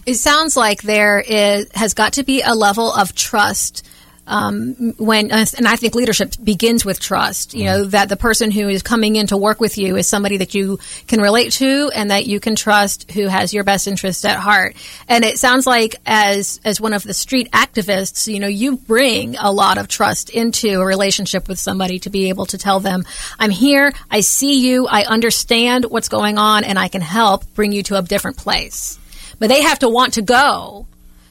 It 0.05 0.15
sounds 0.15 0.57
like 0.57 0.83
there 0.83 1.21
is 1.21 1.69
has 1.75 1.95
got 1.95 2.15
to 2.15 2.25
be 2.25 2.43
a 2.43 2.55
level 2.55 2.93
of 2.93 3.15
trust 3.15 3.87
um, 4.27 4.95
when 4.99 5.31
and 5.31 5.69
I 5.69 5.77
think 5.77 5.95
leadership 5.95 6.33
begins 6.43 6.85
with 6.85 7.01
trust. 7.01 7.55
You 7.55 7.65
know 7.65 7.85
that 7.87 8.09
the 8.09 8.17
person 8.17 8.51
who 8.51 8.69
is 8.69 8.83
coming 8.83 9.17
in 9.17 9.29
to 9.29 9.37
work 9.37 9.61
with 9.61 9.79
you 9.79 9.97
is 9.97 10.09
somebody 10.09 10.39
that 10.39 10.55
you 10.55 10.79
can 11.07 11.21
relate 11.21 11.53
to 11.55 11.91
and 11.95 12.11
that 12.11 12.27
you 12.27 12.41
can 12.41 12.57
trust, 12.57 13.11
who 13.13 13.29
has 13.29 13.55
your 13.55 13.65
best 13.65 13.87
interests 13.87 14.25
at 14.25 14.39
heart. 14.39 14.77
And 15.09 15.25
it 15.25 15.39
sounds 15.39 15.67
like 15.67 15.97
as 16.07 16.61
as 16.65 16.81
one 16.81 16.93
of 16.93 17.03
the 17.03 17.15
street 17.15 17.51
activists, 17.53 18.33
you 18.33 18.41
know, 18.41 18.49
you 18.49 18.77
bring 18.77 19.37
a 19.37 19.53
lot 19.53 19.79
of 19.79 19.89
trust 19.89 20.31
into 20.31 20.81
a 20.81 20.87
relationship 20.87 21.49
with 21.49 21.59
somebody 21.59 21.99
to 22.01 22.11
be 22.11 22.29
able 22.29 22.47
to 22.47 22.59
tell 22.59 22.81
them, 22.81 23.05
"I'm 23.39 23.51
here, 23.51 23.93
I 24.11 24.21
see 24.21 24.67
you, 24.69 24.87
I 24.87 25.05
understand 25.05 25.85
what's 25.85 26.09
going 26.09 26.39
on, 26.39 26.65
and 26.65 26.79
I 26.79 26.89
can 26.89 27.03
help 27.03 27.45
bring 27.55 27.73
you 27.73 27.83
to 27.85 27.97
a 27.97 28.03
different 28.03 28.37
place." 28.37 28.99
But 29.39 29.49
they 29.49 29.63
have 29.63 29.81
to 29.81 29.89
want 29.89 30.15
to 30.15 30.23
go. 30.23 30.87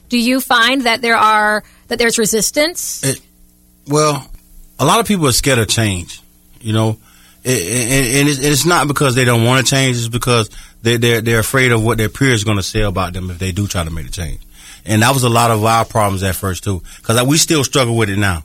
Do 0.08 0.18
you 0.18 0.40
find 0.40 0.82
that 0.82 1.02
there 1.02 1.16
are 1.16 1.64
that 1.88 1.98
there's 1.98 2.18
resistance? 2.18 3.04
It, 3.04 3.20
well, 3.86 4.28
a 4.78 4.84
lot 4.84 5.00
of 5.00 5.06
people 5.06 5.26
are 5.26 5.32
scared 5.32 5.58
of 5.58 5.68
change. 5.68 6.20
You 6.60 6.72
know, 6.72 6.98
and 7.44 8.28
it's 8.28 8.66
not 8.66 8.88
because 8.88 9.14
they 9.14 9.24
don't 9.24 9.44
want 9.44 9.64
to 9.64 9.70
change. 9.70 9.96
It's 9.96 10.08
because 10.08 10.50
they're 10.82 10.98
they're, 10.98 11.20
they're 11.20 11.38
afraid 11.38 11.72
of 11.72 11.84
what 11.84 11.98
their 11.98 12.08
peers 12.08 12.42
are 12.42 12.46
going 12.46 12.56
to 12.56 12.62
say 12.62 12.80
about 12.80 13.12
them 13.12 13.30
if 13.30 13.38
they 13.38 13.52
do 13.52 13.66
try 13.66 13.84
to 13.84 13.90
make 13.90 14.06
a 14.06 14.10
change. 14.10 14.40
And 14.84 15.02
that 15.02 15.12
was 15.12 15.24
a 15.24 15.28
lot 15.28 15.50
of 15.50 15.64
our 15.64 15.84
problems 15.84 16.22
at 16.22 16.36
first 16.36 16.64
too, 16.64 16.82
because 16.98 17.22
we 17.24 17.38
still 17.38 17.64
struggle 17.64 17.96
with 17.96 18.08
it 18.08 18.18
now. 18.18 18.44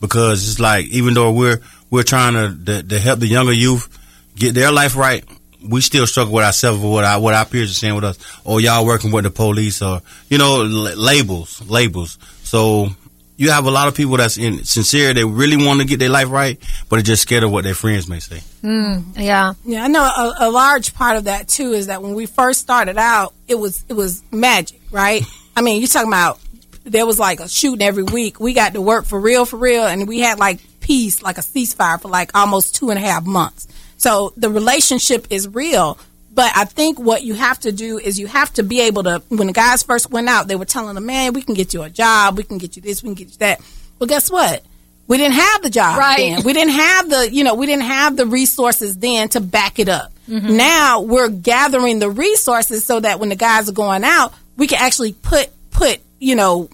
Because 0.00 0.48
it's 0.48 0.58
like 0.58 0.86
even 0.86 1.14
though 1.14 1.32
we're 1.32 1.60
we're 1.88 2.02
trying 2.02 2.34
to, 2.34 2.64
to, 2.64 2.82
to 2.82 2.98
help 2.98 3.20
the 3.20 3.26
younger 3.26 3.52
youth 3.52 3.88
get 4.34 4.54
their 4.54 4.72
life 4.72 4.96
right, 4.96 5.24
we 5.68 5.80
still 5.80 6.06
struggle 6.06 6.34
with 6.34 6.44
ourselves 6.44 6.80
with 6.80 6.90
what 6.90 7.04
our 7.04 7.20
what 7.20 7.34
our 7.34 7.44
peers 7.44 7.70
are 7.70 7.74
saying 7.74 7.94
with 7.94 8.04
us. 8.04 8.18
Or 8.44 8.60
y'all 8.60 8.84
working 8.84 9.12
with 9.12 9.24
the 9.24 9.30
police, 9.30 9.82
or 9.82 10.00
you 10.28 10.38
know, 10.38 10.62
l- 10.62 10.96
labels, 10.96 11.62
labels. 11.68 12.18
So 12.42 12.88
you 13.36 13.50
have 13.50 13.66
a 13.66 13.70
lot 13.70 13.88
of 13.88 13.94
people 13.94 14.16
that's 14.16 14.38
in 14.38 14.64
sincere. 14.64 15.14
They 15.14 15.24
really 15.24 15.56
want 15.56 15.80
to 15.80 15.86
get 15.86 15.98
their 15.98 16.08
life 16.08 16.30
right, 16.30 16.58
but 16.88 16.96
they're 16.96 17.02
just 17.02 17.22
scared 17.22 17.42
of 17.42 17.50
what 17.50 17.64
their 17.64 17.74
friends 17.74 18.08
may 18.08 18.20
say. 18.20 18.40
Mm, 18.62 19.16
yeah, 19.16 19.54
yeah. 19.64 19.84
I 19.84 19.88
know 19.88 20.02
a, 20.02 20.48
a, 20.48 20.50
large 20.50 20.94
part 20.94 21.16
of 21.16 21.24
that 21.24 21.48
too 21.48 21.72
is 21.72 21.88
that 21.88 22.02
when 22.02 22.14
we 22.14 22.26
first 22.26 22.60
started 22.60 22.98
out, 22.98 23.34
it 23.48 23.56
was 23.56 23.84
it 23.88 23.94
was 23.94 24.22
magic, 24.30 24.80
right? 24.90 25.22
I 25.56 25.62
mean, 25.62 25.80
you're 25.80 25.88
talking 25.88 26.08
about 26.08 26.40
there 26.84 27.06
was 27.06 27.18
like 27.18 27.40
a 27.40 27.48
shooting 27.48 27.82
every 27.82 28.02
week. 28.02 28.38
We 28.38 28.52
got 28.52 28.74
to 28.74 28.80
work 28.80 29.06
for 29.06 29.18
real, 29.18 29.44
for 29.44 29.56
real, 29.56 29.86
and 29.86 30.06
we 30.06 30.20
had 30.20 30.38
like 30.38 30.60
peace, 30.80 31.22
like 31.22 31.38
a 31.38 31.42
ceasefire 31.42 32.00
for 32.00 32.08
like 32.08 32.36
almost 32.36 32.74
two 32.74 32.90
and 32.90 32.98
a 32.98 33.02
half 33.02 33.24
months. 33.24 33.66
So 34.02 34.32
the 34.36 34.50
relationship 34.50 35.28
is 35.30 35.46
real. 35.48 35.96
But 36.34 36.50
I 36.56 36.64
think 36.64 36.98
what 36.98 37.22
you 37.22 37.34
have 37.34 37.60
to 37.60 37.72
do 37.72 37.98
is 37.98 38.18
you 38.18 38.26
have 38.26 38.52
to 38.54 38.62
be 38.62 38.80
able 38.80 39.04
to. 39.04 39.22
When 39.28 39.46
the 39.46 39.52
guys 39.52 39.82
first 39.82 40.10
went 40.10 40.28
out, 40.28 40.48
they 40.48 40.56
were 40.56 40.64
telling 40.64 40.94
them, 40.94 41.06
"Man, 41.06 41.34
we 41.34 41.42
can 41.42 41.54
get 41.54 41.72
you 41.72 41.82
a 41.82 41.90
job. 41.90 42.36
We 42.36 42.42
can 42.42 42.58
get 42.58 42.74
you 42.74 42.82
this. 42.82 43.02
We 43.02 43.08
can 43.08 43.14
get 43.14 43.28
you 43.28 43.36
that." 43.38 43.60
Well, 43.98 44.08
guess 44.08 44.30
what? 44.30 44.64
We 45.06 45.18
didn't 45.18 45.34
have 45.34 45.62
the 45.62 45.70
job 45.70 45.98
right. 45.98 46.16
then. 46.16 46.42
We 46.42 46.52
didn't 46.52 46.72
have 46.72 47.10
the, 47.10 47.32
you 47.32 47.44
know, 47.44 47.54
we 47.54 47.66
didn't 47.66 47.84
have 47.84 48.16
the 48.16 48.24
resources 48.24 48.96
then 48.96 49.28
to 49.30 49.40
back 49.40 49.78
it 49.78 49.88
up. 49.88 50.12
Mm-hmm. 50.28 50.56
Now 50.56 51.02
we're 51.02 51.28
gathering 51.28 51.98
the 51.98 52.10
resources 52.10 52.84
so 52.84 52.98
that 53.00 53.20
when 53.20 53.28
the 53.28 53.36
guys 53.36 53.68
are 53.68 53.72
going 53.72 54.04
out, 54.04 54.32
we 54.56 54.66
can 54.66 54.78
actually 54.80 55.12
put 55.12 55.50
put 55.70 56.00
you 56.18 56.34
know 56.34 56.68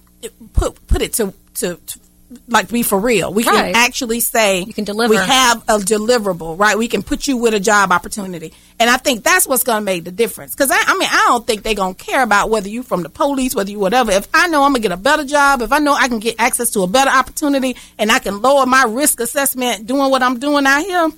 put 0.53 0.87
put 0.87 1.01
it 1.01 1.13
to 1.13 1.33
to, 1.55 1.75
to 1.75 1.99
like 2.47 2.69
be 2.69 2.83
for 2.83 2.99
real. 2.99 3.33
We 3.33 3.43
Right. 3.43 3.73
can 3.73 3.75
actually 3.75 4.19
say 4.19 4.61
You 4.61 4.73
can 4.73 4.83
deliver. 4.85 5.09
We 5.09 5.17
have 5.17 5.63
a 5.67 5.77
deliverable, 5.79 6.59
right? 6.59 6.77
We 6.77 6.87
can 6.87 7.01
put 7.03 7.27
you 7.27 7.37
with 7.37 7.53
a 7.53 7.59
job 7.59 7.91
opportunity, 7.91 8.53
and 8.79 8.89
I 8.89 8.97
think 8.97 9.23
that's 9.23 9.47
what's 9.47 9.63
going 9.63 9.79
to 9.81 9.83
make 9.85 10.03
the 10.03 10.11
difference. 10.11 10.53
Because 10.53 10.69
I, 10.71 10.79
I 10.85 10.97
mean, 10.97 11.09
I 11.11 11.25
don't 11.27 11.47
think 11.47 11.63
they're 11.63 11.73
going 11.73 11.95
to 11.95 12.03
care 12.03 12.21
about 12.21 12.49
whether 12.49 12.69
you're 12.69 12.83
from 12.83 13.01
the 13.03 13.09
police, 13.09 13.55
whether 13.55 13.71
you 13.71 13.79
whatever. 13.79 14.11
If 14.11 14.27
I 14.33 14.47
know 14.47 14.63
I'm 14.63 14.73
gonna 14.73 14.79
get 14.83 14.91
a 14.91 14.97
better 14.97 15.25
job, 15.25 15.61
if 15.61 15.71
I 15.71 15.79
know 15.79 15.93
I 15.93 16.07
can 16.07 16.19
get 16.19 16.35
access 16.39 16.69
to 16.71 16.81
a 16.81 16.87
better 16.87 17.09
opportunity, 17.11 17.75
and 17.97 18.11
I 18.11 18.19
can 18.19 18.41
lower 18.41 18.65
my 18.65 18.83
risk 18.83 19.19
assessment 19.19 19.87
doing 19.87 20.11
what 20.11 20.21
I'm 20.21 20.39
doing 20.39 20.65
out 20.67 20.81
here, 20.83 21.09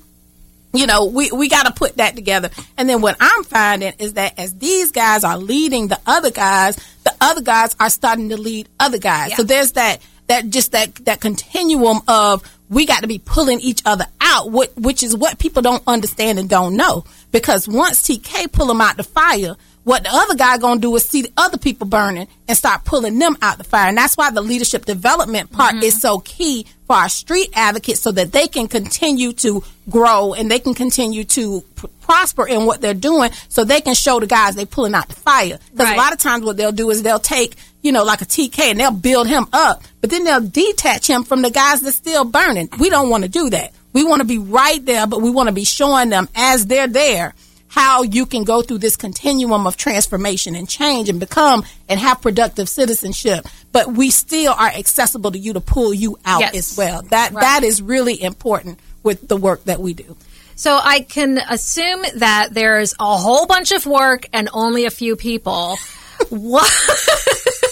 you 0.74 0.86
know, 0.86 1.04
we, 1.04 1.30
we 1.32 1.48
got 1.50 1.66
to 1.66 1.72
put 1.72 1.98
that 1.98 2.14
together. 2.16 2.48
And 2.78 2.88
then 2.88 3.02
what 3.02 3.16
I'm 3.20 3.44
finding 3.44 3.92
is 3.98 4.14
that 4.14 4.38
as 4.38 4.54
these 4.54 4.90
guys 4.92 5.22
are 5.24 5.36
leading 5.36 5.88
the 5.88 6.00
other 6.06 6.30
guys, 6.30 6.76
the 7.04 7.14
other 7.20 7.42
guys 7.42 7.76
are 7.78 7.90
starting 7.90 8.30
to 8.30 8.38
lead 8.38 8.70
other 8.80 8.96
guys. 8.96 9.30
Yeah. 9.30 9.36
So 9.36 9.42
there's 9.42 9.72
that, 9.72 10.00
that 10.32 10.48
just 10.48 10.72
that, 10.72 10.94
that 11.04 11.20
continuum 11.20 12.00
of 12.08 12.42
we 12.70 12.86
got 12.86 13.02
to 13.02 13.06
be 13.06 13.18
pulling 13.18 13.60
each 13.60 13.82
other 13.84 14.06
out, 14.22 14.50
which, 14.50 14.70
which 14.76 15.02
is 15.02 15.14
what 15.14 15.38
people 15.38 15.60
don't 15.60 15.82
understand 15.86 16.38
and 16.38 16.48
don't 16.48 16.74
know. 16.74 17.04
Because 17.32 17.68
once 17.68 18.02
TK 18.02 18.50
pull 18.50 18.66
them 18.66 18.80
out 18.80 18.96
the 18.96 19.04
fire, 19.04 19.56
what 19.84 20.04
the 20.04 20.10
other 20.12 20.34
guy 20.36 20.56
gonna 20.58 20.80
do 20.80 20.94
is 20.96 21.04
see 21.04 21.22
the 21.22 21.32
other 21.36 21.58
people 21.58 21.86
burning 21.86 22.28
and 22.48 22.56
start 22.56 22.84
pulling 22.84 23.18
them 23.18 23.36
out 23.42 23.58
the 23.58 23.64
fire. 23.64 23.88
And 23.88 23.98
that's 23.98 24.16
why 24.16 24.30
the 24.30 24.40
leadership 24.40 24.84
development 24.86 25.50
part 25.52 25.74
is 25.82 26.00
so 26.00 26.20
key 26.20 26.66
for 26.86 26.94
our 26.96 27.08
street 27.08 27.50
advocates 27.54 28.00
so 28.00 28.12
that 28.12 28.32
they 28.32 28.46
can 28.48 28.68
continue 28.68 29.32
to 29.34 29.62
grow 29.90 30.34
and 30.34 30.50
they 30.50 30.60
can 30.60 30.72
continue 30.74 31.24
to 31.24 31.62
pr- 31.74 31.86
prosper 32.00 32.46
in 32.46 32.64
what 32.64 32.80
they're 32.80 32.94
doing 32.94 33.30
so 33.48 33.64
they 33.64 33.80
can 33.80 33.94
show 33.94 34.20
the 34.20 34.26
guys 34.26 34.54
they 34.54 34.64
pulling 34.64 34.94
out 34.94 35.08
the 35.08 35.14
fire. 35.16 35.58
Because 35.72 35.88
Right. 35.88 35.94
a 35.94 36.00
lot 36.00 36.12
of 36.12 36.18
times 36.20 36.44
what 36.44 36.56
they'll 36.56 36.70
do 36.72 36.88
is 36.90 37.02
they'll 37.02 37.18
take, 37.18 37.56
you 37.82 37.92
know, 37.92 38.04
like 38.04 38.22
a 38.22 38.26
TK 38.26 38.58
and 38.70 38.80
they'll 38.80 38.90
build 38.92 39.26
him 39.26 39.46
up, 39.52 39.82
but 40.00 40.10
then 40.10 40.24
they'll 40.24 40.40
detach 40.40 41.06
him 41.08 41.24
from 41.24 41.42
the 41.42 41.50
guys 41.50 41.80
that's 41.82 41.96
still 41.96 42.24
burning. 42.24 42.68
We 42.78 42.88
don't 42.90 43.10
want 43.10 43.24
to 43.24 43.28
do 43.28 43.50
that. 43.50 43.72
We 43.92 44.04
want 44.04 44.20
to 44.20 44.24
be 44.26 44.38
right 44.38 44.82
there, 44.84 45.06
but 45.06 45.20
we 45.20 45.30
want 45.30 45.48
to 45.48 45.52
be 45.54 45.64
showing 45.64 46.08
them 46.08 46.28
as 46.34 46.66
they're 46.66 46.86
there 46.88 47.34
how 47.68 48.02
you 48.02 48.26
can 48.26 48.44
go 48.44 48.60
through 48.62 48.76
this 48.78 48.96
continuum 48.96 49.66
of 49.66 49.76
transformation 49.78 50.54
and 50.54 50.68
change 50.68 51.08
and 51.08 51.18
become 51.18 51.64
and 51.88 51.98
have 51.98 52.20
productive 52.20 52.68
citizenship. 52.68 53.46
But 53.72 53.92
we 53.94 54.10
still 54.10 54.52
are 54.52 54.68
accessible 54.68 55.30
to 55.32 55.38
you 55.38 55.54
to 55.54 55.60
pull 55.60 55.94
you 55.94 56.18
out 56.26 56.40
Yes. 56.40 56.54
as 56.54 56.76
well. 56.76 57.00
That 57.10 57.32
Right. 57.32 57.40
that 57.40 57.64
is 57.64 57.80
really 57.80 58.22
important 58.22 58.78
with 59.02 59.26
the 59.26 59.36
work 59.38 59.64
that 59.64 59.80
we 59.80 59.94
do. 59.94 60.16
So 60.54 60.78
I 60.82 61.00
can 61.00 61.38
assume 61.38 62.04
that 62.16 62.48
there's 62.52 62.94
a 63.00 63.16
whole 63.16 63.46
bunch 63.46 63.72
of 63.72 63.86
work 63.86 64.26
and 64.34 64.50
only 64.52 64.84
a 64.84 64.90
few 64.90 65.16
people. 65.16 65.78
what 66.28 66.70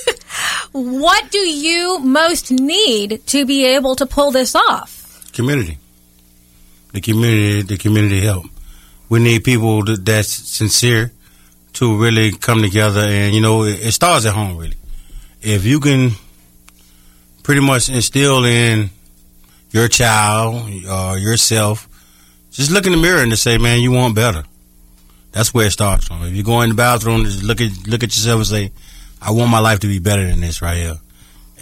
what 0.73 1.30
do 1.30 1.38
you 1.38 1.99
most 2.00 2.50
need 2.50 3.26
to 3.26 3.44
be 3.44 3.64
able 3.64 3.97
to 3.97 4.06
pull 4.06 4.30
this 4.30 4.54
off? 4.54 5.00
community. 5.32 5.78
The 6.92 7.00
community, 7.00 7.62
the 7.62 7.76
community 7.76 8.20
help. 8.20 8.47
We 9.09 9.20
need 9.20 9.44
people 9.44 9.85
that, 9.85 10.04
that's 10.04 10.28
sincere 10.28 11.12
to 11.75 11.97
really 12.00 12.32
come 12.32 12.62
together, 12.62 13.00
and 13.00 13.35
you 13.35 13.40
know, 13.40 13.62
it, 13.62 13.92
starts 13.92 14.26
at 14.26 14.35
home. 14.35 14.56
Really, 14.56 14.76
if 15.40 15.64
you 15.64 15.80
can 15.80 16.12
pretty 17.42 17.61
much 17.61 17.88
instill 17.88 18.44
in 18.44 18.90
your 19.70 19.88
child 19.88 20.68
or 20.88 21.18
yourself, 21.18 21.88
just 22.50 22.70
look 22.70 22.87
in 22.87 22.92
the 22.92 22.99
mirror 22.99 23.23
and 23.23 23.30
just 23.30 23.42
say, 23.42 23.56
"Man, 23.56 23.80
you 23.80 23.92
want 23.92 24.14
better." 24.14 24.44
That's 25.32 25.54
where 25.54 25.66
it 25.66 25.70
starts 25.70 26.09
from. 26.09 26.25
If 26.25 26.35
you 26.35 26.42
go 26.42 26.61
in 26.62 26.70
the 26.70 26.75
bathroom, 26.75 27.25
just 27.25 27.44
look 27.44 27.61
at 27.61 27.70
look 27.87 28.02
at 28.02 28.14
yourself 28.16 28.38
and 28.38 28.47
say, 28.47 28.73
"I 29.21 29.33
want 29.33 29.50
my 29.50 29.61
life 29.61 29.81
to 29.81 29.87
be 29.87 29.99
better 29.99 30.27
than 30.27 30.41
this 30.41 30.62
right 30.62 30.77
here." 30.77 30.99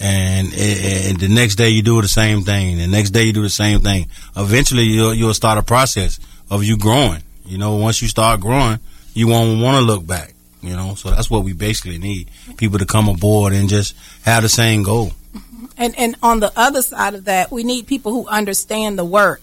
and, 0.00 0.54
and 0.54 1.18
the 1.18 1.28
next 1.28 1.56
day 1.56 1.70
you 1.70 1.82
do 1.82 2.00
the 2.00 2.08
same 2.08 2.42
thing. 2.42 2.78
The 2.78 2.86
next 2.86 3.10
day 3.10 3.24
you 3.24 3.32
do 3.32 3.42
the 3.42 3.50
same 3.50 3.80
thing. 3.80 4.08
Eventually, 4.36 4.84
you'll 4.84 5.14
you'll 5.14 5.34
start 5.34 5.58
a 5.58 5.62
process 5.62 6.20
of 6.50 6.64
you 6.64 6.76
growing. 6.76 7.22
You 7.44 7.58
know, 7.58 7.76
once 7.76 8.00
you 8.00 8.08
start 8.08 8.40
growing, 8.40 8.78
you 9.14 9.26
won't 9.26 9.60
want 9.60 9.76
to 9.76 9.82
look 9.82 10.06
back. 10.06 10.34
You 10.62 10.74
know, 10.74 10.94
so 10.94 11.10
that's 11.10 11.30
what 11.30 11.44
we 11.44 11.52
basically 11.52 11.98
need: 11.98 12.30
people 12.56 12.78
to 12.78 12.86
come 12.86 13.08
aboard 13.08 13.52
and 13.52 13.68
just 13.68 13.96
have 14.22 14.42
the 14.42 14.48
same 14.48 14.82
goal. 14.82 15.12
Mm-hmm. 15.34 15.66
And 15.76 15.98
and 15.98 16.16
on 16.22 16.40
the 16.40 16.52
other 16.56 16.82
side 16.82 17.14
of 17.14 17.24
that, 17.24 17.50
we 17.50 17.64
need 17.64 17.86
people 17.86 18.12
who 18.12 18.26
understand 18.28 18.98
the 18.98 19.04
work 19.04 19.42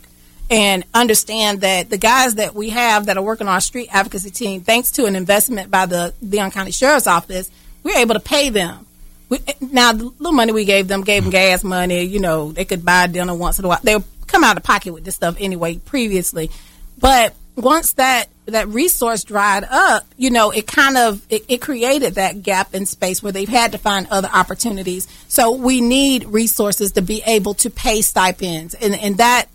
and 0.50 0.86
understand 0.94 1.62
that 1.62 1.90
the 1.90 1.98
guys 1.98 2.36
that 2.36 2.54
we 2.54 2.70
have 2.70 3.08
that 3.08 3.18
are 3.18 3.24
working 3.24 3.48
on 3.48 3.54
our 3.54 3.62
street 3.62 3.90
advocacy 3.92 4.30
team, 4.30 4.62
thanks 4.62 4.92
to 4.92 5.06
an 5.06 5.16
investment 5.16 5.72
by 5.72 5.88
the 5.88 6.14
Leon 6.22 6.52
County 6.52 6.72
Sheriff's 6.72 7.08
Office, 7.08 7.50
we're 7.86 7.98
able 8.00 8.16
to 8.16 8.20
pay 8.20 8.50
them. 8.50 8.86
We, 9.30 9.40
now, 9.62 9.94
the 9.94 10.04
little 10.06 10.34
money 10.34 10.52
we 10.52 10.66
gave 10.66 10.88
them, 10.88 11.04
gave 11.04 11.24
them 11.24 11.32
gas 11.32 11.64
money. 11.64 12.04
You 12.04 12.20
know, 12.20 12.52
they 12.52 12.66
could 12.66 12.84
buy 12.84 13.08
dinner 13.08 13.34
once 13.36 13.60
in 13.60 13.66
a 13.66 13.68
while. 13.70 13.80
They 13.82 13.98
come 14.28 14.44
out 14.44 14.58
of 14.58 14.64
pocket 14.64 14.94
with 14.94 15.06
this 15.06 15.16
stuff 15.16 15.36
anyway. 15.40 15.78
Previously, 15.78 16.52
but 17.00 17.34
once 17.56 17.94
that 17.94 18.26
that 18.48 18.68
resource 18.68 19.24
dried 19.24 19.64
up, 19.64 20.04
you 20.18 20.30
know, 20.30 20.52
it 20.52 20.68
kind 20.68 20.98
of 20.98 21.26
it, 21.30 21.44
it 21.48 21.62
created 21.62 22.16
that 22.16 22.44
gap 22.44 22.76
in 22.76 22.86
space 22.86 23.24
where 23.24 23.32
they've 23.32 23.48
had 23.50 23.72
to 23.72 23.78
find 23.78 24.08
other 24.12 24.30
opportunities. 24.32 25.08
So 25.28 25.52
we 25.52 25.80
need 25.82 26.26
resources 26.26 26.92
to 26.94 27.02
be 27.02 27.24
able 27.26 27.54
to 27.56 27.70
pay 27.70 28.02
stipends, 28.02 28.74
and 28.76 28.94
and 28.96 29.18
that 29.18 29.46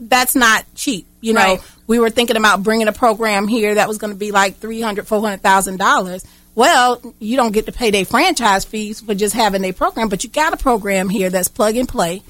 that's 0.00 0.34
not 0.34 0.64
cheap. 0.74 1.06
You 1.20 1.34
know, 1.34 1.40
Right. 1.40 1.60
we 1.86 1.98
were 1.98 2.10
thinking 2.10 2.36
about 2.36 2.62
bringing 2.62 2.88
a 2.88 2.92
program 2.92 3.46
here 3.48 3.74
that 3.74 3.88
was 3.88 3.98
going 3.98 4.12
to 4.12 4.18
be 4.18 4.32
like 4.32 4.56
three 4.56 4.80
hundred, 4.80 5.06
four 5.06 5.20
hundred 5.20 5.42
thousand 5.42 5.76
dollars. 5.78 6.24
Well, 6.58 7.00
you 7.20 7.36
don't 7.36 7.52
get 7.52 7.66
to 7.66 7.72
pay 7.72 7.92
their 7.92 8.04
franchise 8.04 8.64
fees 8.64 9.00
for 9.00 9.14
just 9.14 9.32
having 9.32 9.62
a 9.62 9.70
program, 9.70 10.08
but 10.08 10.24
you 10.24 10.30
got 10.30 10.52
a 10.52 10.56
program 10.56 11.08
here 11.08 11.30
that's 11.30 11.46
plug 11.46 11.76
and 11.76 11.88
play. 11.88 12.20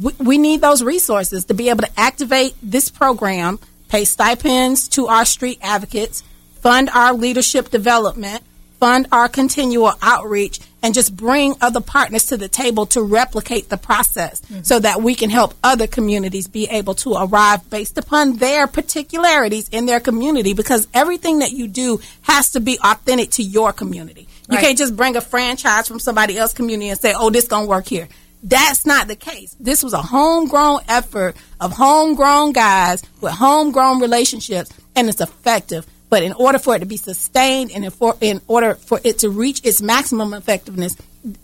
We, 0.00 0.14
we 0.18 0.38
need 0.38 0.62
those 0.62 0.82
resources 0.82 1.44
to 1.44 1.52
be 1.52 1.68
able 1.68 1.82
to 1.82 2.00
activate 2.00 2.54
this 2.62 2.88
program, 2.88 3.58
pay 3.90 4.06
stipends 4.06 4.88
to 4.88 5.08
our 5.08 5.26
street 5.26 5.58
advocates, 5.60 6.22
fund 6.62 6.88
our 6.94 7.12
leadership 7.12 7.68
development, 7.68 8.42
fund 8.80 9.06
our 9.12 9.28
continual 9.28 9.92
outreach, 10.00 10.60
and 10.84 10.92
just 10.92 11.16
bring 11.16 11.56
other 11.62 11.80
partners 11.80 12.26
to 12.26 12.36
the 12.36 12.46
table 12.46 12.84
to 12.84 13.02
replicate 13.02 13.70
the 13.70 13.78
process 13.78 14.42
mm-hmm. 14.42 14.62
so 14.62 14.78
that 14.78 15.00
we 15.00 15.14
can 15.14 15.30
help 15.30 15.54
other 15.64 15.86
communities 15.86 16.46
be 16.46 16.68
able 16.68 16.94
to 16.94 17.14
arrive 17.14 17.68
based 17.70 17.96
upon 17.96 18.36
their 18.36 18.66
particularities 18.66 19.66
in 19.70 19.86
their 19.86 19.98
community 19.98 20.52
because 20.52 20.86
everything 20.92 21.38
that 21.38 21.52
you 21.52 21.66
do 21.68 21.98
has 22.20 22.50
to 22.50 22.60
be 22.60 22.78
authentic 22.84 23.30
to 23.30 23.42
your 23.42 23.72
community. 23.72 24.28
You 24.50 24.56
Right. 24.56 24.64
can't 24.66 24.78
just 24.78 24.94
bring 24.94 25.16
a 25.16 25.22
franchise 25.22 25.88
from 25.88 25.98
somebody 25.98 26.36
else's 26.36 26.54
community 26.54 26.90
and 26.90 27.00
say, 27.00 27.14
oh, 27.16 27.30
this 27.30 27.48
going 27.48 27.64
to 27.64 27.68
work 27.68 27.86
here. 27.86 28.06
That's 28.42 28.84
not 28.84 29.08
the 29.08 29.16
case. 29.16 29.56
This 29.58 29.82
was 29.82 29.94
a 29.94 30.02
homegrown 30.02 30.80
effort 30.86 31.34
of 31.62 31.72
homegrown 31.72 32.52
guys 32.52 33.02
with 33.22 33.32
homegrown 33.32 34.00
relationships, 34.02 34.70
and 34.94 35.08
it's 35.08 35.22
effective. 35.22 35.86
But 36.10 36.22
in 36.22 36.32
order 36.34 36.58
for 36.58 36.76
it 36.76 36.80
to 36.80 36.86
be 36.86 36.96
sustained 36.96 37.72
and 37.72 37.84
in, 37.84 37.90
for, 37.90 38.16
in 38.20 38.40
order 38.46 38.74
for 38.74 39.00
it 39.02 39.20
to 39.20 39.30
reach 39.30 39.64
its 39.64 39.82
maximum 39.82 40.34
effectiveness, 40.34 40.96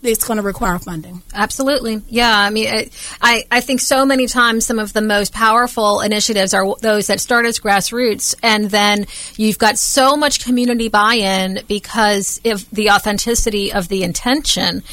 it's 0.03 0.23
going 0.25 0.37
to 0.37 0.43
require 0.43 0.77
funding. 0.77 1.23
Absolutely. 1.33 2.01
Yeah. 2.07 2.37
I 2.37 2.51
mean, 2.51 2.67
I, 2.67 2.89
I, 3.21 3.43
I 3.49 3.61
think 3.61 3.81
so 3.81 4.05
many 4.05 4.27
times 4.27 4.65
some 4.65 4.77
of 4.77 4.93
the 4.93 5.01
most 5.01 5.33
powerful 5.33 6.01
initiatives 6.01 6.53
are 6.53 6.75
those 6.81 7.07
that 7.07 7.19
start 7.19 7.45
as 7.45 7.59
grassroots. 7.59 8.35
And 8.43 8.69
then 8.69 9.07
you've 9.37 9.57
got 9.57 9.79
so 9.79 10.15
much 10.15 10.45
community 10.45 10.87
buy 10.87 11.15
in 11.15 11.61
because 11.67 12.39
of 12.45 12.69
the 12.69 12.91
authenticity 12.91 13.73
of 13.73 13.87
the 13.87 14.03
intention 14.03 14.83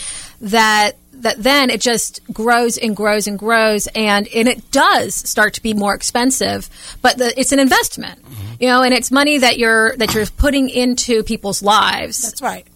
that 0.41 0.93
that 1.13 1.43
then 1.43 1.69
it 1.69 1.81
just 1.81 2.21
grows 2.33 2.79
and 2.79 2.95
grows 2.95 3.27
and 3.27 3.39
grows 3.39 3.89
and, 3.89 4.29
and 4.29 4.47
it 4.47 4.71
does 4.71 5.17
start 5.17 5.55
to 5.55 5.63
be 5.63 5.75
more 5.75 5.93
expensive 5.93 6.71
but 7.03 7.19
the, 7.19 7.39
it's 7.39 7.51
an 7.51 7.59
investment 7.59 8.23
mm-hmm. 8.23 8.48
You 8.59 8.69
know 8.69 8.83
and 8.83 8.95
it's 8.95 9.11
money 9.11 9.39
that 9.39 9.59
you're 9.59 9.97
that 9.97 10.15
you're 10.15 10.27
putting 10.27 10.69
into 10.69 11.23
people's 11.23 11.63
lives 11.63 12.23
That's 12.23 12.43
right. 12.43 12.67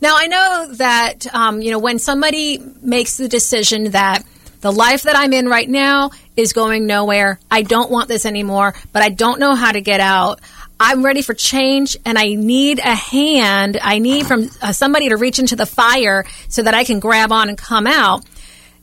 now 0.00 0.16
I 0.16 0.26
know 0.26 0.68
that 0.74 1.32
um, 1.34 1.62
you 1.62 1.70
know 1.70 1.78
when 1.78 1.98
somebody 1.98 2.58
makes 2.82 3.16
the 3.16 3.28
decision 3.28 3.92
that 3.92 4.24
the 4.60 4.72
life 4.72 5.02
that 5.02 5.16
I'm 5.16 5.32
in 5.32 5.48
right 5.48 5.68
now 5.68 6.10
is 6.36 6.52
going 6.52 6.86
nowhere. 6.86 7.40
I 7.50 7.62
don't 7.62 7.90
want 7.90 8.08
this 8.08 8.26
anymore, 8.26 8.74
but 8.92 9.02
I 9.02 9.08
don't 9.08 9.40
know 9.40 9.54
how 9.54 9.72
to 9.72 9.80
get 9.80 10.00
out. 10.00 10.40
I'm 10.78 11.04
ready 11.04 11.22
for 11.22 11.34
change, 11.34 11.96
and 12.06 12.18
I 12.18 12.34
need 12.34 12.78
a 12.78 12.94
hand. 12.94 13.78
I 13.82 13.98
need 13.98 14.26
from 14.26 14.50
uh, 14.62 14.72
somebody 14.72 15.10
to 15.10 15.16
reach 15.16 15.38
into 15.38 15.56
the 15.56 15.66
fire 15.66 16.24
so 16.48 16.62
that 16.62 16.74
I 16.74 16.84
can 16.84 17.00
grab 17.00 17.32
on 17.32 17.48
and 17.48 17.58
come 17.58 17.86
out. 17.86 18.24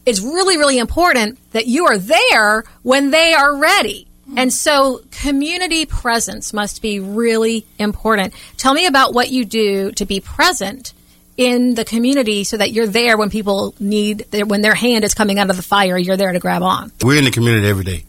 It's 0.06 0.22
really, 0.22 0.58
really 0.58 0.78
important 0.78 1.40
that 1.52 1.68
you 1.68 1.86
are 1.88 1.98
there 1.98 2.64
when 2.84 3.10
they 3.10 3.34
are 3.34 3.56
ready. 3.58 4.07
And 4.36 4.52
so 4.52 5.02
community 5.12 5.86
presence 5.86 6.54
must 6.54 6.82
be 6.82 7.00
really 7.00 7.66
important. 7.80 8.34
Tell 8.58 8.74
me 8.74 8.86
about 8.86 9.14
what 9.14 9.30
you 9.30 9.46
do 9.46 9.92
to 9.94 10.06
be 10.06 10.20
present 10.20 10.94
in 11.38 11.76
the 11.76 11.86
community 11.86 12.44
so 12.44 12.58
that 12.58 12.72
you're 12.72 12.88
there 12.88 13.18
when 13.18 13.30
people 13.30 13.74
need, 13.80 14.26
when 14.32 14.62
their 14.62 14.76
hand 14.76 15.04
is 15.04 15.14
coming 15.14 15.40
out 15.40 15.50
of 15.50 15.56
the 15.56 15.64
fire, 15.64 15.98
you're 15.98 16.18
there 16.18 16.34
to 16.34 16.40
grab 16.40 16.62
on. 16.64 16.92
We're 17.04 17.18
in 17.18 17.26
the 17.26 17.32
community 17.32 17.68
every 17.68 17.84
day. 17.84 18.04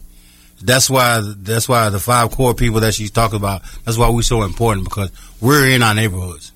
That's 0.61 0.89
why. 0.89 1.21
That's 1.23 1.69
why 1.69 1.89
the 1.89 1.99
five 1.99 2.31
core 2.31 2.53
people 2.53 2.81
that 2.81 2.93
she's 2.93 3.11
talking 3.11 3.37
about. 3.37 3.61
That's 3.85 3.97
why 3.97 4.09
we're 4.09 4.23
so 4.23 4.43
important 4.43 4.83
because 4.83 5.09
we're 5.39 5.69
in 5.69 5.81
our 5.81 5.93
neighborhoods, 5.93 6.51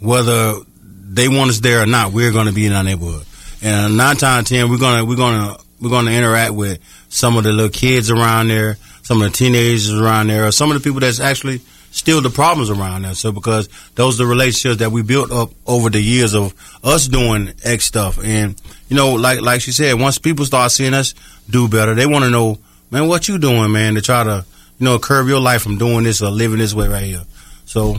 whether 0.00 0.54
they 0.82 1.28
want 1.28 1.50
us 1.50 1.60
there 1.60 1.82
or 1.82 1.86
not. 1.86 2.12
We're 2.12 2.32
going 2.32 2.46
to 2.46 2.52
be 2.52 2.64
in 2.64 2.72
our 2.72 2.82
neighborhood, 2.82 3.26
and 3.60 3.98
nine 3.98 4.16
times 4.16 4.48
ten, 4.48 4.70
we're 4.70 4.78
gonna 4.78 5.04
we're 5.04 5.16
gonna 5.16 5.58
we're 5.80 5.90
going 5.90 6.06
to 6.06 6.12
interact 6.12 6.54
with 6.54 6.78
some 7.10 7.36
of 7.36 7.44
the 7.44 7.52
little 7.52 7.68
kids 7.68 8.10
around 8.10 8.48
there, 8.48 8.78
some 9.02 9.20
of 9.22 9.30
the 9.30 9.36
teenagers 9.36 9.92
around 9.92 10.28
there, 10.28 10.46
or 10.46 10.52
some 10.52 10.70
of 10.70 10.74
the 10.80 10.82
people 10.82 11.00
that's 11.00 11.20
actually 11.20 11.60
still 11.92 12.20
the 12.20 12.30
problems 12.30 12.70
around 12.70 13.02
there. 13.02 13.14
So 13.14 13.30
because 13.30 13.68
those 13.94 14.20
are 14.20 14.24
the 14.24 14.30
relationships 14.30 14.78
that 14.78 14.90
we 14.90 15.02
built 15.02 15.30
up 15.30 15.50
over 15.66 15.90
the 15.90 16.00
years 16.00 16.34
of 16.34 16.54
us 16.82 17.06
doing 17.06 17.52
X 17.62 17.84
stuff, 17.84 18.18
and 18.22 18.60
you 18.88 18.96
know, 18.96 19.14
like 19.14 19.40
like 19.40 19.60
she 19.60 19.72
said, 19.72 20.00
once 20.00 20.18
people 20.18 20.44
start 20.44 20.72
seeing 20.72 20.94
us 20.94 21.14
do 21.48 21.68
better, 21.68 21.94
they 21.94 22.06
want 22.06 22.24
to 22.24 22.30
know, 22.30 22.58
man, 22.90 23.08
what 23.08 23.28
you 23.28 23.38
doing, 23.38 23.70
man, 23.70 23.94
to 23.94 24.00
try 24.00 24.24
to 24.24 24.44
you 24.78 24.84
know 24.84 24.98
curb 24.98 25.28
your 25.28 25.40
life 25.40 25.62
from 25.62 25.78
doing 25.78 26.04
this 26.04 26.22
or 26.22 26.30
living 26.30 26.58
this 26.58 26.74
way 26.74 26.88
right 26.88 27.04
here. 27.04 27.22
So. 27.64 27.96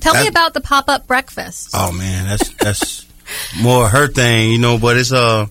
Tell 0.00 0.14
me 0.14 0.28
about 0.28 0.54
the 0.54 0.60
pop 0.60 0.88
up 0.88 1.08
breakfast. 1.08 1.70
Oh 1.74 1.90
man, 1.90 2.28
that's 2.28 2.50
that's 2.50 3.06
more 3.60 3.88
her 3.88 4.06
thing, 4.06 4.52
you 4.52 4.58
know. 4.58 4.78
But 4.78 4.96
it's 4.96 5.10
uh, 5.10 5.46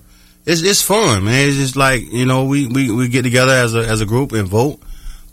it's 0.47 0.61
it's 0.63 0.81
fun, 0.81 1.25
man. 1.25 1.47
It's 1.47 1.57
just 1.57 1.75
like 1.75 2.11
you 2.11 2.25
know, 2.25 2.45
we, 2.45 2.67
we, 2.67 2.89
we 2.89 3.07
get 3.07 3.21
together 3.21 3.51
as 3.51 3.75
a 3.75 3.85
as 3.85 4.01
a 4.01 4.05
group 4.05 4.31
and 4.31 4.47
vote. 4.47 4.79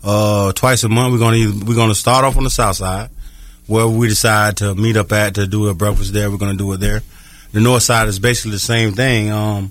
Uh, 0.03 0.53
twice 0.53 0.85
a 0.85 0.88
month, 0.90 1.12
we're 1.12 1.18
gonna 1.18 1.37
either, 1.37 1.64
we're 1.64 1.74
gonna 1.74 1.94
start 1.94 2.24
off 2.27 2.37
on 2.37 2.44
the 2.44 2.50
south 2.50 2.77
side, 2.77 3.09
where 3.66 3.88
we 3.88 4.09
decide 4.09 4.59
to 4.59 4.74
meet 4.74 4.96
up 4.98 5.11
at 5.12 5.37
to 5.37 5.46
do 5.46 5.68
a 5.68 5.74
breakfast 5.74 6.12
there. 6.12 6.31
We're 6.31 6.37
gonna 6.37 6.55
do 6.59 6.70
it 6.72 6.81
there. 6.81 7.03
The 7.53 7.61
north 7.61 7.83
side 7.85 8.09
is 8.09 8.18
basically 8.18 8.50
the 8.50 8.59
same 8.59 8.92
thing. 8.92 9.31
Um, 9.31 9.70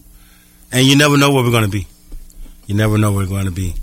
and 0.72 0.88
you 0.88 0.98
never 0.98 1.18
know 1.18 1.32
where 1.32 1.44
we're 1.44 1.52
gonna 1.52 1.68
be. 1.68 1.86
You 2.66 2.76
never 2.76 2.98
know 2.98 3.12
where 3.12 3.26
we're 3.26 3.30
going 3.30 3.46
to 3.46 3.52
be. 3.52 3.76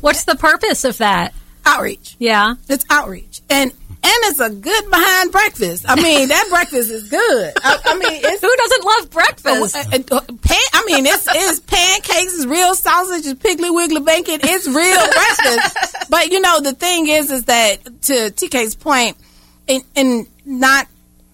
What's 0.00 0.24
the 0.24 0.34
purpose 0.34 0.84
of 0.84 0.98
that? 0.98 1.32
Outreach. 1.64 2.16
Yeah. 2.18 2.54
It's 2.68 2.84
outreach. 2.90 3.40
And 3.48 3.72
and 4.06 4.30
it's 4.30 4.38
a 4.38 4.50
good 4.50 4.90
behind 4.90 5.32
breakfast. 5.32 5.84
I 5.88 5.96
mean, 5.96 6.28
that 6.28 6.46
breakfast 6.48 6.90
is 6.90 7.08
good. 7.08 7.52
I, 7.62 7.78
I 7.84 7.98
mean, 7.98 8.20
it's 8.22 8.40
Who 8.40 8.56
doesn't 8.56 8.84
love 8.84 9.10
breakfast? 9.10 9.76
Uh, 9.76 10.16
uh, 10.16 10.20
pan, 10.20 10.66
I 10.74 10.84
mean, 10.86 11.06
it's, 11.06 11.26
it's 11.28 11.60
pancakes, 11.60 12.34
it's 12.34 12.46
real 12.46 12.74
sausage, 12.76 13.26
it's 13.26 13.42
piggly 13.42 13.74
wiggly 13.74 14.00
bacon, 14.00 14.38
it's 14.42 14.68
real 14.68 14.76
breakfast. 15.12 16.08
But 16.08 16.30
you 16.30 16.40
know, 16.40 16.60
the 16.60 16.72
thing 16.72 17.08
is, 17.08 17.32
is 17.32 17.44
that 17.46 17.84
to 18.02 18.12
TK's 18.30 18.76
point, 18.76 19.16
and, 19.68 19.82
and 19.96 20.26
not 20.44 20.86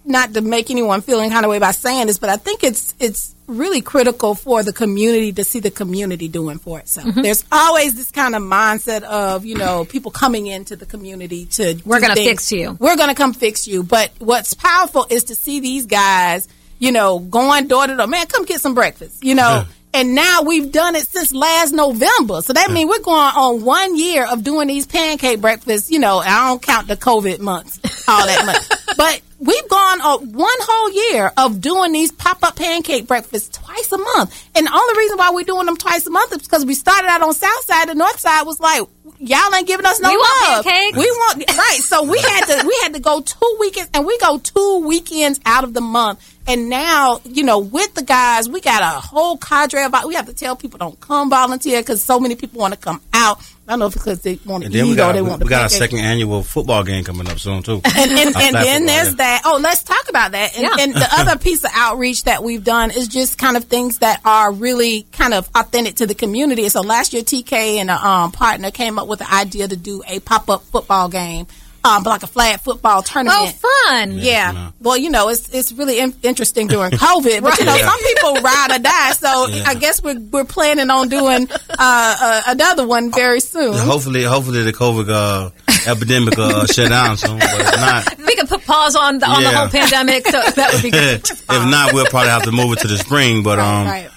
not 0.04 0.32
to 0.34 0.40
make 0.40 0.70
anyone 0.70 1.02
feel 1.02 1.20
any 1.20 1.30
kind 1.30 1.44
of 1.44 1.50
way 1.50 1.58
by 1.58 1.72
saying 1.72 2.06
this, 2.06 2.18
but 2.18 2.30
I 2.30 2.36
think 2.36 2.64
it's 2.64 2.94
it's 2.98 3.31
really 3.46 3.80
critical 3.80 4.34
for 4.34 4.62
the 4.62 4.72
community 4.72 5.32
to 5.32 5.44
see 5.44 5.60
the 5.60 5.70
community 5.70 6.28
doing 6.28 6.58
for 6.58 6.80
itself. 6.80 7.08
Mm-hmm. 7.08 7.22
There's 7.22 7.44
always 7.50 7.94
this 7.94 8.10
kind 8.10 8.34
of 8.34 8.42
mindset 8.42 9.02
of 9.02 9.44
you 9.44 9.56
know 9.56 9.84
people 9.84 10.10
coming 10.10 10.46
into 10.46 10.76
the 10.76 10.86
community 10.86 11.46
to 11.46 11.80
We're 11.84 12.00
gonna 12.00 12.14
fix 12.14 12.52
you. 12.52 12.76
We're 12.78 12.96
gonna 12.96 13.14
come 13.14 13.32
fix 13.32 13.66
you. 13.66 13.82
But 13.82 14.10
what's 14.18 14.54
powerful 14.54 15.06
is 15.10 15.24
to 15.24 15.34
see 15.34 15.60
these 15.60 15.86
guys, 15.86 16.48
you 16.78 16.92
know, 16.92 17.18
going 17.18 17.68
door 17.68 17.86
to 17.86 17.96
door. 17.96 18.06
Man, 18.06 18.26
come 18.26 18.44
get 18.44 18.60
some 18.60 18.74
breakfast. 18.74 19.24
You 19.24 19.34
know. 19.34 19.64
And 19.94 20.14
now 20.14 20.40
we've 20.40 20.72
done 20.72 20.96
it 20.96 21.06
since 21.06 21.34
last 21.34 21.72
November. 21.72 22.40
So 22.40 22.54
that 22.54 22.70
means 22.70 22.88
we're 22.88 23.02
going 23.02 23.18
on 23.36 23.62
one 23.62 23.94
year 23.94 24.24
of 24.24 24.42
doing 24.42 24.68
these 24.68 24.86
pancake 24.86 25.42
breakfasts. 25.42 25.90
You 25.90 25.98
know, 25.98 26.16
I 26.18 26.48
don't 26.48 26.62
count 26.62 26.88
the 26.88 26.96
COVID 26.96 27.40
months, 27.40 27.78
all 28.08 28.26
that 28.26 28.46
much. 28.46 28.78
But 28.96 29.22
we've 29.42 29.68
gone 29.68 30.00
on 30.00 30.32
one 30.32 30.48
whole 30.60 31.12
year 31.12 31.32
of 31.36 31.60
doing 31.60 31.92
these 31.92 32.12
pop 32.12 32.42
up 32.42 32.56
pancake 32.56 33.06
breakfasts 33.06 33.48
twice 33.56 33.90
a 33.92 33.98
month. 33.98 34.48
And 34.54 34.66
the 34.66 34.72
only 34.72 34.98
reason 34.98 35.18
why 35.18 35.30
we're 35.32 35.44
doing 35.44 35.66
them 35.66 35.76
twice 35.76 36.06
a 36.06 36.10
month 36.10 36.32
is 36.32 36.42
because 36.42 36.64
we 36.64 36.74
started 36.74 37.08
out 37.08 37.22
on 37.22 37.34
South 37.34 37.64
Side. 37.64 37.88
The 37.88 37.94
North 37.94 38.20
Side 38.20 38.42
was 38.44 38.60
like, 38.60 38.82
y'all 39.18 39.54
ain't 39.54 39.66
giving 39.66 39.84
us 39.86 40.00
no 40.00 40.10
We 40.10 40.16
want 40.16 40.48
love. 40.48 40.64
pancakes. 40.64 40.96
We 40.98 41.04
want 41.10 41.44
right. 41.58 41.80
So 41.80 42.04
we 42.04 42.18
had 42.18 42.44
to 42.46 42.66
we 42.66 42.78
had 42.82 42.94
to 42.94 43.00
go 43.00 43.20
two 43.20 43.56
weekends, 43.60 43.90
and 43.94 44.06
we 44.06 44.16
go 44.18 44.38
two 44.38 44.82
weekends 44.86 45.40
out 45.44 45.64
of 45.64 45.74
the 45.74 45.80
month. 45.80 46.28
And 46.46 46.68
now, 46.68 47.20
you 47.24 47.44
know, 47.44 47.60
with 47.60 47.94
the 47.94 48.02
guys, 48.02 48.48
we 48.48 48.60
got 48.60 48.82
a 48.82 49.00
whole 49.00 49.36
cadre 49.38 49.84
of. 49.84 49.94
We 50.06 50.14
have 50.14 50.26
to 50.26 50.32
tell 50.34 50.56
people 50.56 50.78
don't 50.78 50.98
come 51.00 51.30
volunteer 51.30 51.80
because 51.80 52.02
so 52.02 52.18
many 52.18 52.34
people 52.34 52.58
want 52.60 52.74
to 52.74 52.80
come 52.80 53.00
out. 53.12 53.38
I 53.72 53.74
don't 53.74 53.80
know 53.80 53.86
if 53.86 53.94
because 53.94 54.20
they 54.20 54.38
want 54.44 54.64
to 54.64 54.68
eat 54.70 54.72
then 54.74 54.86
we 54.86 54.92
or 54.92 54.96
got 54.96 55.12
they 55.12 55.22
we, 55.22 55.28
want 55.28 55.38
the 55.40 55.46
we 55.46 55.48
got 55.50 55.62
our 55.62 55.68
pancakes. 55.68 55.78
second 55.78 55.98
annual 56.00 56.42
football 56.42 56.84
game 56.84 57.04
coming 57.04 57.26
up 57.28 57.38
soon 57.38 57.62
too. 57.62 57.80
And, 57.96 58.10
and, 58.10 58.36
and 58.36 58.54
then 58.54 58.86
there's 58.86 59.08
yeah. 59.10 59.14
that. 59.14 59.42
Oh, 59.46 59.58
let's 59.62 59.82
talk 59.82 60.08
about 60.08 60.32
that. 60.32 60.54
And, 60.54 60.62
Yeah. 60.62 60.76
and 60.84 60.94
the 60.94 61.08
other 61.18 61.38
piece 61.38 61.64
of 61.64 61.70
outreach 61.74 62.24
that 62.24 62.42
we've 62.44 62.62
done 62.64 62.90
is 62.90 63.08
just 63.08 63.38
kind 63.38 63.56
of 63.56 63.64
things 63.64 63.98
that 63.98 64.20
are 64.24 64.52
really 64.52 65.04
kind 65.12 65.32
of 65.34 65.48
authentic 65.54 65.96
to 65.96 66.06
the 66.06 66.14
community. 66.14 66.68
So 66.68 66.82
last 66.82 67.12
year, 67.12 67.22
TK 67.22 67.52
and 67.78 67.90
a 67.90 67.94
um, 68.06 68.32
partner 68.32 68.70
came 68.70 68.98
up 68.98 69.08
with 69.08 69.20
the 69.20 69.32
idea 69.32 69.68
to 69.68 69.76
do 69.76 70.02
a 70.06 70.20
pop 70.20 70.50
up 70.50 70.62
football 70.64 71.08
game, 71.08 71.46
um, 71.84 72.02
like 72.04 72.22
a 72.22 72.26
flag 72.26 72.60
football 72.60 73.02
tournament. 73.02 73.54
Oh, 73.64 73.86
fun. 73.88 74.12
Yeah. 74.12 74.52
no. 74.52 74.72
Well, 74.80 74.96
you 74.96 75.10
know, 75.10 75.28
it's 75.28 75.48
it's 75.52 75.72
really 75.72 75.98
in- 75.98 76.14
interesting 76.22 76.66
during 76.68 76.90
COVID, 77.06 77.42
but 77.42 77.58
you 77.58 77.64
know, 77.64 77.74
Yeah. 77.76 77.88
some 77.88 77.98
people 78.00 78.34
ride 78.42 78.68
or 78.72 78.78
die. 78.78 79.12
So 79.12 79.48
Yeah. 79.48 79.64
I 79.66 79.74
guess 79.74 80.02
we're 80.02 80.18
we're 80.30 80.44
planning 80.44 80.90
on 80.90 81.08
doing 81.08 81.48
uh, 81.50 81.56
uh, 81.78 82.42
another 82.46 82.86
one 82.86 83.10
very 83.12 83.40
soon. 83.40 83.74
Hopefully, 83.74 84.22
hopefully 84.22 84.62
the 84.62 84.72
COVID 84.72 85.08
uh, 85.10 85.50
epidemic 85.90 86.38
uh, 86.38 86.66
shut 86.72 86.88
down 86.90 87.16
soon. 87.16 87.38
But 87.38 87.60
if 87.60 87.76
not, 87.76 88.18
We 88.26 88.36
can 88.36 88.46
put 88.46 88.64
pause 88.64 88.94
on 88.94 89.18
the, 89.18 89.26
on 89.26 89.42
the 89.42 89.50
whole 89.50 89.68
pandemic. 89.68 90.26
So 90.28 90.40
that 90.40 90.72
would 90.72 90.82
be 90.82 90.90
good. 91.02 91.28
if 91.28 91.46
not, 91.48 91.92
we'll 91.92 92.06
probably 92.06 92.30
have 92.30 92.44
to 92.44 92.52
move 92.52 92.72
it 92.74 92.78
to 92.80 92.88
the 92.88 92.98
spring. 92.98 93.42
But 93.42 93.58
um, 93.58 93.86
right. 93.86 94.08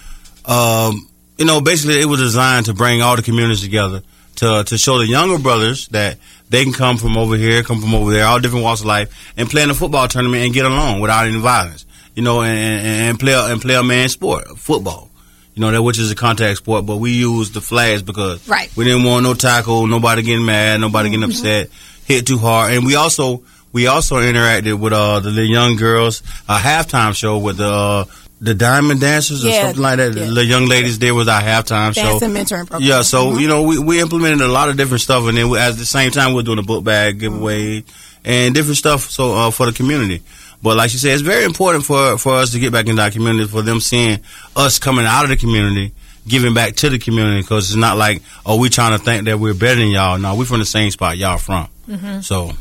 um, 0.46 1.10
you 1.38 1.46
know, 1.46 1.62
basically, 1.62 2.00
it 2.00 2.06
was 2.06 2.20
designed 2.20 2.68
to 2.68 2.74
bring 2.74 3.02
all 3.02 3.16
the 3.16 3.22
communities 3.24 3.62
together 3.62 4.02
to 4.38 4.64
to 4.66 4.78
show 4.78 4.98
the 5.00 5.08
younger 5.08 5.40
brothers 5.40 5.88
that 5.90 6.18
they 6.50 6.64
can 6.64 6.74
come 6.74 6.98
from 6.98 7.18
over 7.18 7.36
here, 7.36 7.64
come 7.64 7.82
from 7.82 7.94
over 7.96 8.12
there, 8.12 8.26
all 8.26 8.40
different 8.40 8.64
walks 8.64 8.82
of 8.82 8.86
life, 8.88 9.14
and 9.38 9.50
play 9.50 9.64
in 9.64 9.70
a 9.70 9.74
football 9.74 10.08
tournament 10.08 10.44
and 10.44 10.54
get 10.54 10.66
along 10.66 11.00
without 11.02 11.26
any 11.28 11.40
violence. 11.40 11.86
You 12.16 12.24
know, 12.24 12.42
and, 12.44 12.88
and, 13.10 13.20
play 13.20 13.34
a- 13.34 13.48
and 13.48 13.62
play 13.62 13.76
a 13.76 13.84
man 13.84 14.08
sport, 14.10 14.48
football. 14.58 15.10
You 15.54 15.62
know 15.62 15.72
that 15.72 15.82
which 15.82 15.98
is 16.00 16.12
a 16.12 16.16
contact 16.16 16.58
sport, 16.58 16.86
but 16.86 16.98
we 16.98 17.12
use 17.12 17.52
the 17.52 17.62
flags 17.62 18.02
because 18.02 18.46
Right. 18.48 18.70
we 18.76 18.84
didn't 18.86 19.04
want 19.04 19.24
no 19.24 19.34
tackle, 19.34 19.88
nobody 19.88 20.22
getting 20.22 20.46
mad, 20.46 20.82
nobody 20.82 21.10
getting 21.10 21.24
upset, 21.24 21.70
hit 22.06 22.28
too 22.28 22.38
hard, 22.38 22.74
and 22.74 22.86
we 22.86 22.96
also 22.96 23.42
we 23.72 23.88
also 23.88 24.18
interacted 24.18 24.78
with 24.80 24.92
uh 24.94 25.20
the 25.22 25.30
little 25.30 25.50
young 25.50 25.76
girls 25.78 26.24
a 26.50 26.58
halftime 26.58 27.14
show 27.16 27.38
with 27.38 27.58
the 27.58 27.70
uh, 27.70 28.04
the 28.42 28.54
Diamond 28.54 29.00
Dancers 29.00 29.46
or 29.46 29.50
Yeah, 29.50 29.64
something 29.64 29.82
like 29.82 29.98
that. 29.98 30.16
yeah. 30.16 30.26
The 30.26 30.46
young 30.46 30.66
ladies 30.66 31.00
there 31.00 31.16
was 31.16 31.28
our 31.28 31.42
halftime 31.42 31.94
show. 31.96 32.20
Dance 32.20 32.22
and 32.22 32.36
mentoring 32.36 32.68
program. 32.68 32.82
Yeah, 32.82 33.02
so 33.02 33.28
mm-hmm. 33.28 33.40
you 33.40 33.48
know 33.48 33.64
we, 33.64 33.80
we 33.80 34.02
implemented 34.02 34.42
a 34.42 34.48
lot 34.48 34.70
of 34.70 34.78
different 34.78 35.02
stuff, 35.02 35.26
and 35.28 35.38
then 35.38 35.50
we, 35.50 35.58
at 35.58 35.76
the 35.78 35.86
same 35.86 36.12
time 36.12 36.34
we're 36.34 36.44
doing 36.44 36.60
a 36.60 36.64
book 36.64 36.84
bag 36.84 37.20
giveaway 37.20 37.82
mm-hmm. 37.82 38.22
and 38.26 38.54
different 38.54 38.78
stuff 38.78 39.10
so 39.10 39.34
uh, 39.34 39.52
for 39.52 39.66
the 39.66 39.72
community. 39.72 40.22
But 40.62 40.78
like 40.78 40.90
she 40.90 40.98
said, 40.98 41.14
it's 41.14 41.22
very 41.22 41.46
important 41.46 41.86
for 41.86 42.18
for 42.18 42.34
us 42.36 42.52
to 42.52 42.60
get 42.60 42.72
back 42.74 42.88
into 42.88 43.02
our 43.02 43.12
community, 43.12 43.48
for 43.48 43.62
them 43.62 43.80
seeing 43.80 44.20
us 44.56 44.80
coming 44.80 45.06
out 45.06 45.24
of 45.24 45.30
the 45.30 45.38
community, 45.38 45.94
giving 46.28 46.54
back 46.54 46.76
to 46.78 46.90
the 46.90 47.00
community, 47.00 47.42
because 47.42 47.70
it's 47.70 47.78
not 47.78 47.98
like 47.98 48.22
oh 48.46 48.60
we 48.60 48.70
trying 48.70 48.98
to 48.98 49.04
think 49.04 49.26
that 49.26 49.40
we're 49.40 49.54
better 49.54 49.80
than 49.80 49.90
y'all. 49.90 50.18
No, 50.18 50.36
we're 50.36 50.46
from 50.46 50.60
the 50.60 50.66
same 50.66 50.92
spot 50.92 51.18
y'all 51.18 51.38
from. 51.38 51.68
Mm-hmm. 51.88 52.22
So 52.22 52.52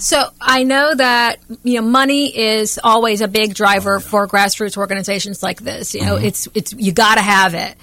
So 0.00 0.30
I 0.40 0.64
know 0.64 0.94
that 0.94 1.38
you 1.64 1.80
know 1.80 1.86
money 1.86 2.36
is 2.36 2.78
always 2.82 3.20
a 3.20 3.28
big 3.28 3.54
driver 3.54 4.00
for 4.00 4.26
grassroots 4.26 4.76
organizations 4.76 5.42
like 5.42 5.60
this. 5.60 5.94
You 5.94 6.04
know, 6.04 6.16
it's 6.16 6.48
it's 6.54 6.72
you 6.72 6.92
got 6.92 7.16
to 7.16 7.22
have 7.22 7.54
it. 7.54 7.76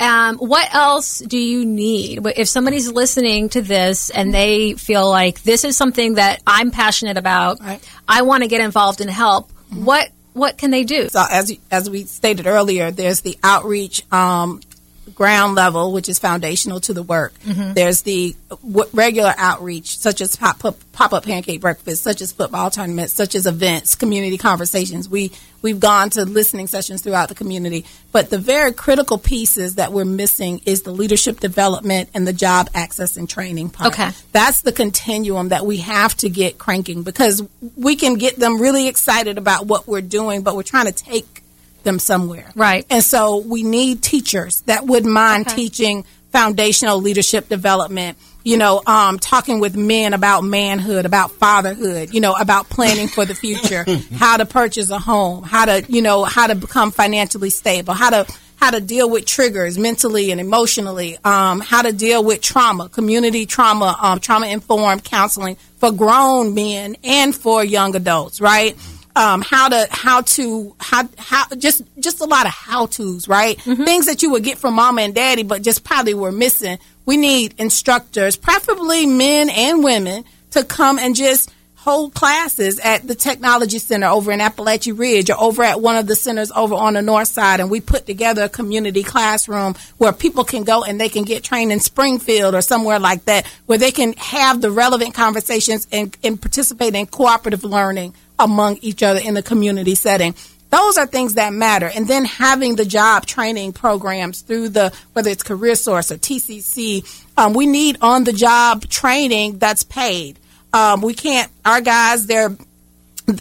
Um, 0.00 0.36
what 0.36 0.72
else 0.72 1.18
do 1.18 1.36
you 1.36 1.64
need? 1.64 2.24
If 2.36 2.48
somebody's 2.48 2.90
listening 2.90 3.48
to 3.50 3.62
this 3.62 4.10
and 4.10 4.32
they 4.32 4.74
feel 4.74 5.10
like 5.10 5.42
this 5.42 5.64
is 5.64 5.76
something 5.76 6.14
that 6.14 6.40
I'm 6.46 6.70
passionate 6.70 7.16
about, 7.16 7.58
Right. 7.60 7.80
I 8.06 8.22
want 8.22 8.44
to 8.44 8.48
get 8.48 8.60
involved 8.60 9.00
and 9.00 9.10
help. 9.10 9.50
What 9.74 10.10
what 10.34 10.56
can 10.56 10.70
they 10.70 10.84
do? 10.84 11.08
So 11.08 11.24
as 11.28 11.52
as 11.70 11.90
we 11.90 12.04
stated 12.04 12.46
earlier, 12.46 12.92
there's 12.92 13.22
the 13.22 13.36
outreach 13.42 14.10
um, 14.12 14.60
ground 15.08 15.54
level, 15.54 15.92
which 15.92 16.08
is 16.08 16.18
foundational 16.18 16.80
to 16.80 16.92
the 16.92 17.02
work. 17.02 17.34
Mm-hmm. 17.40 17.74
There's 17.74 18.02
the 18.02 18.36
w- 18.50 18.88
regular 18.92 19.34
outreach, 19.36 19.98
such 19.98 20.20
as 20.20 20.36
pop 20.36 20.64
up 20.64 20.76
pop 20.92 21.12
up 21.12 21.24
pancake 21.24 21.60
breakfast, 21.60 22.02
such 22.02 22.20
as 22.20 22.32
football 22.32 22.70
tournaments, 22.70 23.12
such 23.12 23.34
as 23.34 23.46
events, 23.46 23.94
community 23.94 24.38
conversations. 24.38 25.08
We 25.08 25.32
we've 25.62 25.80
gone 25.80 26.10
to 26.10 26.24
listening 26.24 26.66
sessions 26.66 27.02
throughout 27.02 27.28
the 27.28 27.34
community, 27.34 27.84
but 28.12 28.30
the 28.30 28.38
very 28.38 28.72
critical 28.72 29.18
pieces 29.18 29.76
that 29.76 29.92
we're 29.92 30.04
missing 30.04 30.60
is 30.66 30.82
the 30.82 30.92
leadership 30.92 31.40
development 31.40 32.10
and 32.14 32.26
the 32.26 32.32
job 32.32 32.68
access 32.74 33.16
and 33.16 33.28
training 33.28 33.70
part. 33.70 33.92
Okay. 33.92 34.10
That's 34.32 34.62
the 34.62 34.72
continuum 34.72 35.48
that 35.48 35.66
we 35.66 35.78
have 35.78 36.16
to 36.18 36.28
get 36.28 36.58
cranking 36.58 37.02
because 37.02 37.42
we 37.76 37.96
can 37.96 38.14
get 38.14 38.36
them 38.36 38.60
really 38.60 38.88
excited 38.88 39.38
about 39.38 39.66
what 39.66 39.86
we're 39.86 40.00
doing, 40.00 40.42
but 40.42 40.54
we're 40.54 40.62
trying 40.62 40.86
to 40.86 40.92
take 40.92 41.42
them 41.84 41.98
somewhere. 41.98 42.50
Right. 42.54 42.84
And 42.90 43.02
so 43.04 43.38
we 43.38 43.62
need 43.62 44.02
teachers 44.02 44.60
that 44.66 44.86
wouldn't 44.86 45.12
mind 45.12 45.46
Okay. 45.46 45.56
teaching 45.56 46.04
foundational 46.32 47.00
leadership 47.00 47.48
development, 47.48 48.18
you 48.44 48.56
know, 48.56 48.82
um, 48.86 49.18
talking 49.18 49.60
with 49.60 49.76
men 49.76 50.12
about 50.12 50.44
manhood, 50.44 51.06
about 51.06 51.30
fatherhood, 51.32 52.12
you 52.12 52.20
know, 52.20 52.34
about 52.34 52.68
planning 52.68 53.08
for 53.08 53.24
the 53.24 53.34
future, 53.34 53.84
how 54.16 54.36
to 54.36 54.44
purchase 54.46 54.90
a 54.90 54.98
home, 54.98 55.42
how 55.42 55.64
to, 55.64 55.84
you 55.88 56.02
know, 56.02 56.24
how 56.24 56.46
to 56.46 56.54
become 56.54 56.90
financially 56.90 57.50
stable, 57.50 57.94
how 57.94 58.10
to 58.10 58.26
how 58.56 58.72
to 58.72 58.80
deal 58.80 59.08
with 59.08 59.24
triggers 59.24 59.78
mentally 59.78 60.32
and 60.32 60.40
emotionally, 60.40 61.16
um, 61.24 61.60
how 61.60 61.80
to 61.80 61.92
deal 61.92 62.24
with 62.24 62.40
trauma, 62.42 62.88
community 62.88 63.46
trauma, 63.46 63.96
um, 64.02 64.18
trauma 64.18 64.48
informed 64.48 65.04
counseling 65.04 65.56
for 65.76 65.92
grown 65.92 66.54
men 66.54 66.96
and 67.04 67.36
for 67.36 67.62
young 67.62 67.94
adults, 67.94 68.40
right? 68.40 68.76
Um, 69.18 69.42
how 69.42 69.68
to 69.68 69.88
how 69.90 70.20
to 70.20 70.76
how 70.78 71.08
how 71.18 71.46
just 71.56 71.82
just 71.98 72.20
a 72.20 72.24
lot 72.24 72.46
of 72.46 72.52
how 72.52 72.86
tos, 72.86 73.26
right? 73.26 73.60
Things 73.60 74.06
that 74.06 74.22
you 74.22 74.30
would 74.30 74.44
get 74.44 74.58
from 74.58 74.74
mama 74.74 75.02
and 75.02 75.12
daddy, 75.12 75.42
but 75.42 75.62
just 75.62 75.82
probably 75.82 76.14
were 76.14 76.30
missing. 76.30 76.78
We 77.04 77.16
need 77.16 77.54
instructors, 77.58 78.36
preferably 78.36 79.06
men 79.06 79.50
and 79.50 79.82
women, 79.82 80.24
to 80.52 80.62
come 80.62 81.00
and 81.00 81.16
just 81.16 81.50
hold 81.74 82.14
classes 82.14 82.78
at 82.78 83.08
the 83.08 83.14
technology 83.16 83.78
center 83.78 84.06
over 84.06 84.30
in 84.30 84.38
Apalachee 84.38 84.96
Ridge 84.96 85.30
or 85.30 85.40
over 85.40 85.64
at 85.64 85.80
one 85.80 85.96
of 85.96 86.06
the 86.06 86.14
centers 86.14 86.52
over 86.52 86.74
on 86.74 86.94
the 86.94 87.02
north 87.02 87.28
side 87.28 87.60
and 87.60 87.70
we 87.70 87.80
put 87.80 88.04
together 88.04 88.42
a 88.42 88.48
community 88.48 89.02
classroom 89.02 89.74
where 89.96 90.12
people 90.12 90.44
can 90.44 90.64
go 90.64 90.84
and 90.84 91.00
they 91.00 91.08
can 91.08 91.24
get 91.24 91.42
trained 91.42 91.72
in 91.72 91.80
Springfield 91.80 92.54
or 92.54 92.60
somewhere 92.60 92.98
like 92.98 93.24
that 93.24 93.46
where 93.66 93.78
they 93.78 93.90
can 93.90 94.12
have 94.14 94.60
the 94.60 94.70
relevant 94.70 95.14
conversations 95.14 95.88
and, 95.90 96.16
and 96.22 96.40
participate 96.40 96.94
in 96.94 97.06
cooperative 97.06 97.64
learning 97.64 98.12
among 98.38 98.78
each 98.78 99.02
other 99.02 99.20
in 99.20 99.34
the 99.34 99.42
community 99.42 99.94
setting. 99.94 100.34
Those 100.70 100.98
are 100.98 101.06
things 101.06 101.34
that 101.34 101.52
matter. 101.52 101.90
And 101.94 102.06
then 102.06 102.24
having 102.24 102.76
the 102.76 102.84
job 102.84 103.26
training 103.26 103.72
programs 103.72 104.42
through 104.42 104.70
the, 104.70 104.92
whether 105.14 105.30
it's 105.30 105.42
Career 105.42 105.74
Source 105.74 106.12
or 106.12 106.16
TCC, 106.16 107.24
um, 107.38 107.54
we 107.54 107.66
need 107.66 107.98
on 108.02 108.24
the 108.24 108.32
job 108.32 108.86
training 108.88 109.58
that's 109.58 109.82
paid. 109.82 110.38
Um, 110.72 111.00
we 111.00 111.14
can't, 111.14 111.50
our 111.64 111.80
guys, 111.80 112.26
they're, 112.26 112.54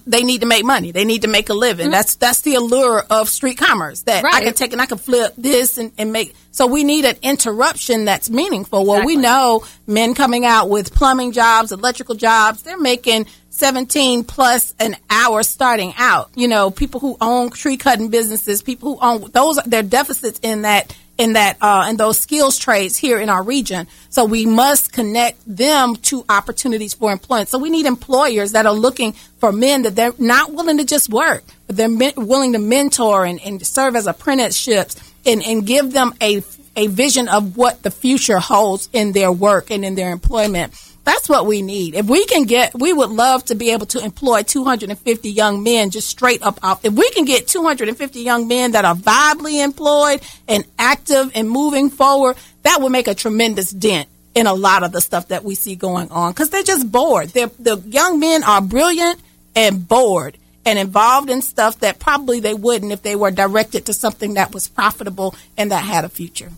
they 0.05 0.23
need 0.23 0.41
to 0.41 0.47
make 0.47 0.65
money. 0.65 0.91
They 0.91 1.05
need 1.05 1.21
to 1.21 1.27
make 1.27 1.49
a 1.49 1.53
living. 1.53 1.85
Mm-hmm. 1.85 1.91
That's 1.91 2.15
that's 2.15 2.41
the 2.41 2.55
allure 2.55 3.03
of 3.09 3.29
street 3.29 3.57
commerce. 3.57 4.01
That 4.03 4.25
I 4.25 4.43
can 4.43 4.53
take 4.53 4.73
and 4.73 4.81
I 4.81 4.85
can 4.85 4.97
flip 4.97 5.33
this 5.37 5.77
and, 5.77 5.91
and 5.97 6.11
make. 6.11 6.35
So 6.51 6.67
we 6.67 6.83
need 6.83 7.05
an 7.05 7.15
interruption 7.21 8.05
that's 8.05 8.29
meaningful. 8.29 8.85
Well, 8.85 9.05
we 9.05 9.15
know 9.15 9.65
men 9.85 10.15
coming 10.15 10.45
out 10.45 10.69
with 10.69 10.93
plumbing 10.93 11.31
jobs, 11.31 11.71
electrical 11.71 12.15
jobs, 12.15 12.63
they're 12.63 12.79
making 12.79 13.27
17 13.49 14.23
plus 14.23 14.73
an 14.79 14.95
hour 15.09 15.43
starting 15.43 15.93
out. 15.97 16.29
You 16.35 16.47
know, 16.47 16.71
people 16.71 16.99
who 16.99 17.17
own 17.21 17.51
tree 17.51 17.77
cutting 17.77 18.09
businesses, 18.09 18.61
people 18.61 18.95
who 18.95 19.01
own 19.01 19.31
those, 19.31 19.57
there 19.65 19.79
are 19.79 19.83
deficits 19.83 20.39
in 20.41 20.63
that 20.63 20.95
in 21.17 21.33
that 21.33 21.57
uh, 21.61 21.87
in 21.89 21.97
those 21.97 22.19
skills 22.19 22.57
trades 22.57 22.97
here 22.97 23.19
in 23.19 23.29
our 23.29 23.43
region. 23.43 23.87
So 24.09 24.25
we 24.25 24.45
must 24.45 24.93
connect 24.93 25.39
them 25.47 25.95
to 25.95 26.23
opportunities 26.29 26.93
for 26.93 27.11
employment. 27.11 27.49
So 27.49 27.57
we 27.57 27.69
need 27.69 27.85
employers 27.85 28.51
that 28.51 28.65
are 28.65 28.73
looking 28.73 29.13
for 29.39 29.51
men 29.51 29.83
that 29.83 29.95
they're 29.95 30.13
not 30.17 30.53
willing 30.53 30.77
to 30.77 30.85
just 30.85 31.09
work, 31.09 31.43
but 31.65 31.75
they're 31.75 31.89
men- 31.89 32.13
willing 32.15 32.53
to 32.53 32.59
mentor 32.59 33.25
and, 33.25 33.39
and 33.41 33.65
serve 33.65 33.95
as 33.95 34.07
apprenticeships 34.07 34.95
and, 35.25 35.43
and 35.43 35.65
give 35.65 35.93
them 35.93 36.13
a 36.21 36.43
a 36.75 36.87
vision 36.87 37.27
of 37.27 37.57
what 37.57 37.81
the 37.81 37.89
future 37.89 38.37
holds 38.37 38.87
in 38.93 39.11
their 39.11 39.31
work 39.31 39.71
and 39.71 39.83
in 39.83 39.95
their 39.95 40.11
employment. 40.11 40.73
That's 41.07 41.29
what 41.29 41.45
we 41.45 41.61
need. 41.61 41.95
If 41.95 42.07
we 42.07 42.25
can 42.25 42.43
get, 42.43 42.75
we 42.75 42.91
would 42.91 43.09
love 43.09 43.45
to 43.45 43.55
be 43.55 43.71
able 43.71 43.85
to 43.85 44.03
employ 44.03 44.43
250 44.43 45.31
young 45.31 45.63
men 45.63 45.89
just 45.89 46.09
straight 46.09 46.43
up 46.43 46.59
off. 46.61 46.83
If 46.83 46.91
we 46.91 47.09
can 47.11 47.23
get 47.23 47.47
250 47.47 48.19
young 48.19 48.49
men 48.49 48.73
that 48.73 48.83
are 48.83 48.93
viably 48.93 49.63
employed 49.63 50.19
and 50.49 50.65
active 50.77 51.31
and 51.33 51.49
moving 51.49 51.89
forward, 51.89 52.35
that 52.63 52.81
would 52.81 52.91
make 52.91 53.07
a 53.07 53.15
tremendous 53.15 53.71
dent 53.71 54.09
in 54.35 54.47
a 54.47 54.53
lot 54.53 54.83
of 54.83 54.91
the 54.91 54.99
stuff 54.99 55.29
that 55.29 55.45
we 55.45 55.55
see 55.55 55.77
going 55.77 56.11
on 56.11 56.33
because 56.33 56.49
they're 56.49 56.61
just 56.61 56.91
bored. 56.91 57.29
They're, 57.29 57.51
the 57.57 57.77
young 57.87 58.19
men 58.19 58.43
are 58.43 58.61
brilliant 58.61 59.21
and 59.55 59.87
bored 59.87 60.37
and 60.65 60.77
involved 60.77 61.29
in 61.29 61.41
stuff 61.41 61.79
that 61.79 61.99
probably 61.99 62.41
they 62.41 62.53
wouldn't 62.53 62.91
if 62.91 63.01
they 63.01 63.15
were 63.15 63.31
directed 63.31 63.85
to 63.85 63.93
something 63.93 64.33
that 64.33 64.53
was 64.53 64.67
profitable 64.67 65.35
and 65.55 65.71
that 65.71 65.85
had 65.85 66.03
a 66.03 66.09
future. 66.09 66.51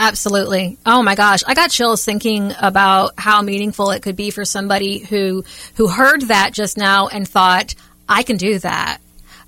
Absolutely. 0.00 0.78
Oh 0.86 1.02
my 1.02 1.16
gosh, 1.16 1.42
I 1.44 1.54
got 1.54 1.70
chills 1.70 2.04
thinking 2.04 2.54
about 2.60 3.14
how 3.18 3.42
meaningful 3.42 3.90
it 3.90 4.00
could 4.00 4.14
be 4.14 4.30
for 4.30 4.44
somebody 4.44 4.98
who 4.98 5.44
who 5.74 5.88
heard 5.88 6.22
that 6.28 6.52
just 6.52 6.76
now 6.76 7.08
and 7.08 7.28
thought, 7.28 7.74
I 8.08 8.22
can 8.22 8.36
do 8.36 8.60
that. 8.60 8.98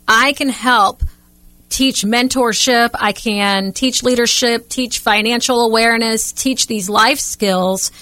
I 0.09 0.33
can 0.33 0.49
help 0.49 1.05
teach 1.69 2.03
mentorship, 2.03 2.91
I 2.95 3.13
can 3.13 3.71
teach 3.73 4.03
leadership, 4.03 4.69
teach 4.69 4.99
financial 4.99 5.65
awareness, 5.65 6.33
teach 6.33 6.67
these 6.67 6.91
life 6.91 7.21
skills 7.21 7.93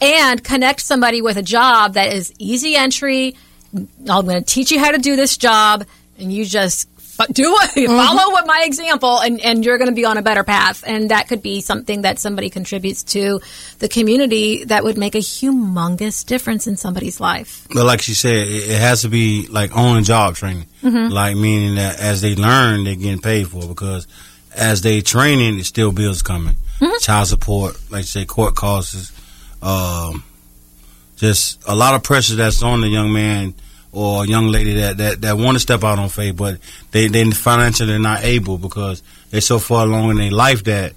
and 0.00 0.42
connect 0.42 0.80
somebody 0.80 1.20
with 1.20 1.36
a 1.36 1.42
job 1.42 1.92
that 1.92 2.14
is 2.14 2.32
easy 2.38 2.74
entry. 2.74 3.36
I'm 3.74 4.24
going 4.24 4.28
to 4.28 4.40
teach 4.40 4.72
you 4.72 4.78
how 4.78 4.92
to 4.92 4.98
do 4.98 5.14
this 5.14 5.36
job 5.36 5.84
and 6.18 6.32
you 6.32 6.46
just 6.46 6.88
do 7.26 7.54
it 7.54 7.70
mm-hmm. 7.74 7.86
follow 7.86 8.32
what 8.32 8.46
my 8.46 8.62
example 8.64 9.18
and, 9.20 9.40
and 9.40 9.64
you're 9.64 9.78
going 9.78 9.90
to 9.90 9.94
be 9.94 10.04
on 10.04 10.16
a 10.16 10.22
better 10.22 10.44
path. 10.44 10.84
And 10.86 11.10
that 11.10 11.28
could 11.28 11.42
be 11.42 11.60
something 11.60 12.02
that 12.02 12.18
somebody 12.18 12.50
contributes 12.50 13.02
to 13.04 13.40
the 13.78 13.88
community 13.88 14.64
that 14.64 14.84
would 14.84 14.96
make 14.96 15.14
a 15.14 15.18
humongous 15.18 16.24
difference 16.24 16.66
in 16.66 16.76
somebody's 16.76 17.20
life. 17.20 17.66
But 17.74 17.84
like 17.84 18.00
she 18.00 18.14
said, 18.14 18.48
it, 18.48 18.70
it 18.70 18.80
has 18.80 19.02
to 19.02 19.08
be 19.08 19.46
like 19.48 19.76
on 19.76 19.96
the 19.96 20.02
job 20.02 20.36
training. 20.36 20.66
Mm-hmm. 20.82 21.12
Like 21.12 21.36
meaning 21.36 21.74
that 21.74 22.00
as 22.00 22.22
they 22.22 22.34
learn, 22.34 22.84
they're 22.84 22.94
getting 22.94 23.20
paid 23.20 23.48
for 23.48 23.66
because 23.66 24.06
as 24.54 24.82
they 24.82 25.00
training, 25.00 25.58
it 25.58 25.64
still 25.64 25.92
bills 25.92 26.22
coming. 26.22 26.54
Mm-hmm. 26.80 26.98
Child 27.00 27.28
support, 27.28 27.90
like 27.90 28.00
you 28.00 28.04
say, 28.04 28.24
court 28.24 28.54
costs, 28.54 29.12
um, 29.62 30.22
just 31.16 31.60
a 31.66 31.74
lot 31.74 31.94
of 31.94 32.04
pressure 32.04 32.36
that's 32.36 32.62
on 32.62 32.80
the 32.80 32.88
young 32.88 33.12
man 33.12 33.54
or 33.98 34.24
a 34.24 34.26
young 34.26 34.46
lady 34.46 34.74
that, 34.74 34.96
that, 34.98 35.20
that 35.22 35.36
want 35.36 35.56
to 35.56 35.60
step 35.60 35.82
out 35.82 35.98
on 35.98 36.08
faith, 36.08 36.36
but 36.36 36.58
they 36.92 37.08
they 37.08 37.28
financially 37.30 37.98
not 37.98 38.22
able 38.22 38.56
because 38.56 39.02
they're 39.30 39.40
so 39.40 39.58
far 39.58 39.84
along 39.84 40.10
in 40.10 40.16
their 40.16 40.30
life 40.30 40.64
that 40.64 40.92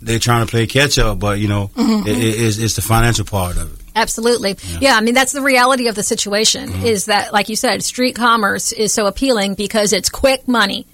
they're 0.00 0.18
trying 0.18 0.44
to 0.44 0.50
play 0.50 0.66
catch 0.66 0.98
up. 0.98 1.18
But 1.18 1.38
you 1.38 1.48
know, 1.48 1.68
mm-hmm, 1.68 2.06
it, 2.06 2.10
it, 2.10 2.14
mm-hmm. 2.14 2.44
it's, 2.46 2.58
it's 2.58 2.76
the 2.76 2.82
financial 2.82 3.24
part 3.24 3.56
of 3.56 3.72
it. 3.72 3.78
Absolutely. 3.94 4.56
Yeah. 4.80 4.94
I 4.94 5.00
mean, 5.00 5.14
that's 5.14 5.32
the 5.32 5.42
reality 5.42 5.88
of 5.88 5.94
the 5.94 6.02
situation 6.02 6.70
mm-hmm. 6.70 6.86
is 6.86 7.06
that, 7.06 7.32
like 7.32 7.48
you 7.48 7.56
said, 7.56 7.82
street 7.82 8.14
commerce 8.14 8.72
is 8.72 8.92
so 8.92 9.06
appealing 9.06 9.54
because 9.54 9.92
it's 9.92 10.08
quick 10.08 10.48
money. 10.48 10.86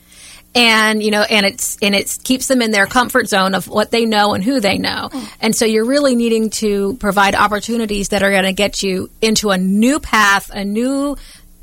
And, 0.55 1.03
you 1.03 1.11
know, 1.11 1.23
and 1.23 1.47
it's, 1.47 1.77
and 1.83 1.95
it 1.95 2.19
keeps 2.25 2.49
them 2.49 2.63
in 2.63 2.71
their 2.71 2.87
comfort 2.87 3.29
zone 3.29 3.55
of 3.55 3.69
what 3.69 3.91
they 3.91 4.07
know 4.07 4.33
and 4.35 4.43
who 4.43 4.61
they 4.61 4.79
know. 4.79 5.11
And 5.41 5.55
so 5.55 5.65
you're 5.65 5.85
really 5.85 6.17
needing 6.17 6.51
to 6.51 6.95
provide 6.97 7.35
opportunities 7.35 8.09
that 8.09 8.23
are 8.23 8.31
going 8.31 8.45
to 8.45 8.53
get 8.53 8.83
you 8.83 9.11
into 9.21 9.51
a 9.51 9.59
new 9.59 10.01
path, 10.01 10.51
a 10.53 10.65
new 10.65 11.17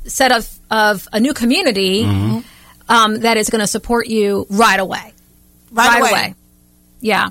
set 0.04 0.32
of, 0.32 0.48
of 0.70 1.08
a 1.12 1.20
new 1.20 1.34
community, 1.34 2.04
um, 2.88 3.20
that 3.20 3.36
is 3.36 3.50
going 3.50 3.60
to 3.60 3.66
support 3.66 4.06
you 4.06 4.46
right 4.48 4.78
away. 4.80 5.12
Right, 5.72 6.00
away. 6.00 6.34
Yeah. 7.00 7.30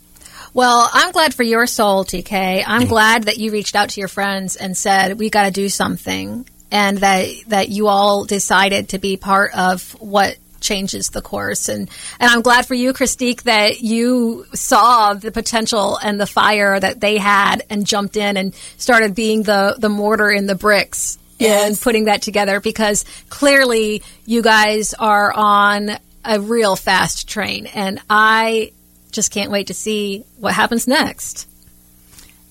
Well, 0.53 0.89
I'm 0.91 1.12
glad 1.12 1.34
for 1.34 1.43
your 1.43 1.65
soul, 1.65 2.03
TK. 2.03 2.63
I'm 2.65 2.81
mm-hmm. 2.81 2.89
glad 2.89 3.23
that 3.23 3.38
you 3.38 3.51
reached 3.51 3.75
out 3.75 3.89
to 3.91 4.01
your 4.01 4.10
friends 4.10 4.57
and 4.57 4.75
said 4.75 5.17
we 5.17 5.29
got 5.29 5.45
to 5.45 5.51
do 5.51 5.69
something, 5.69 6.47
and 6.71 6.97
that 6.99 7.27
that 7.47 7.69
you 7.69 7.88
all 7.88 8.25
decided 8.25 8.89
to 8.89 8.99
be 8.99 9.17
part 9.17 9.55
of 9.55 9.91
what 10.01 10.38
changes 10.62 11.10
the 11.10 11.21
course. 11.21 11.67
And 11.67 11.89
and 12.19 12.32
I'm 12.32 12.41
glad 12.41 12.65
for 12.65 12.76
you, 12.76 12.93
Christique, 12.93 13.43
that 13.43 13.82
you 13.82 14.45
saw 14.54 15.13
the 15.13 15.32
potential 15.32 15.97
and 15.97 16.19
the 16.19 16.28
fire 16.28 16.80
that 16.80 17.02
they 17.02 17.17
had 17.17 17.63
and 17.69 17.86
jumped 17.86 18.15
in 18.15 18.38
and 18.38 18.56
started 18.78 19.15
being 19.15 19.43
the 19.43 19.76
the 19.78 19.89
mortar 19.89 20.32
in 20.32 20.45
the 20.45 20.56
bricks 20.56 21.17
and 21.39 21.80
putting 21.80 22.06
that 22.06 22.21
together 22.21 22.60
because 22.60 23.04
clearly 23.30 24.04
you 24.26 24.41
guys 24.41 24.93
are 24.93 25.34
on 25.34 25.91
a 26.24 26.39
real 26.39 26.76
fast 26.76 27.28
train, 27.28 27.65
and 27.65 28.00
I 28.10 28.71
just 29.12 29.32
can't 29.32 29.52
wait 29.52 29.67
to 29.67 29.74
see 29.74 30.24
what 30.38 30.54
happens 30.54 30.88
next. 30.88 31.47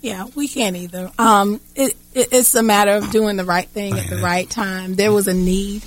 Yeah, 0.03 0.27
we 0.35 0.49
can't 0.49 0.77
either. 0.77 1.11
Um, 1.19 1.61
it, 1.77 1.95
it, 2.15 2.29
it's 2.33 2.55
a 2.55 2.63
matter 2.63 2.93
of 2.93 3.11
doing 3.11 3.37
the 3.37 3.45
right 3.45 3.69
thing 3.69 3.99
at 3.99 4.09
the 4.09 4.17
right 4.17 4.49
time. 4.49 4.95
There 4.95 5.13
was 5.13 5.29
a 5.29 5.35
need. 5.35 5.85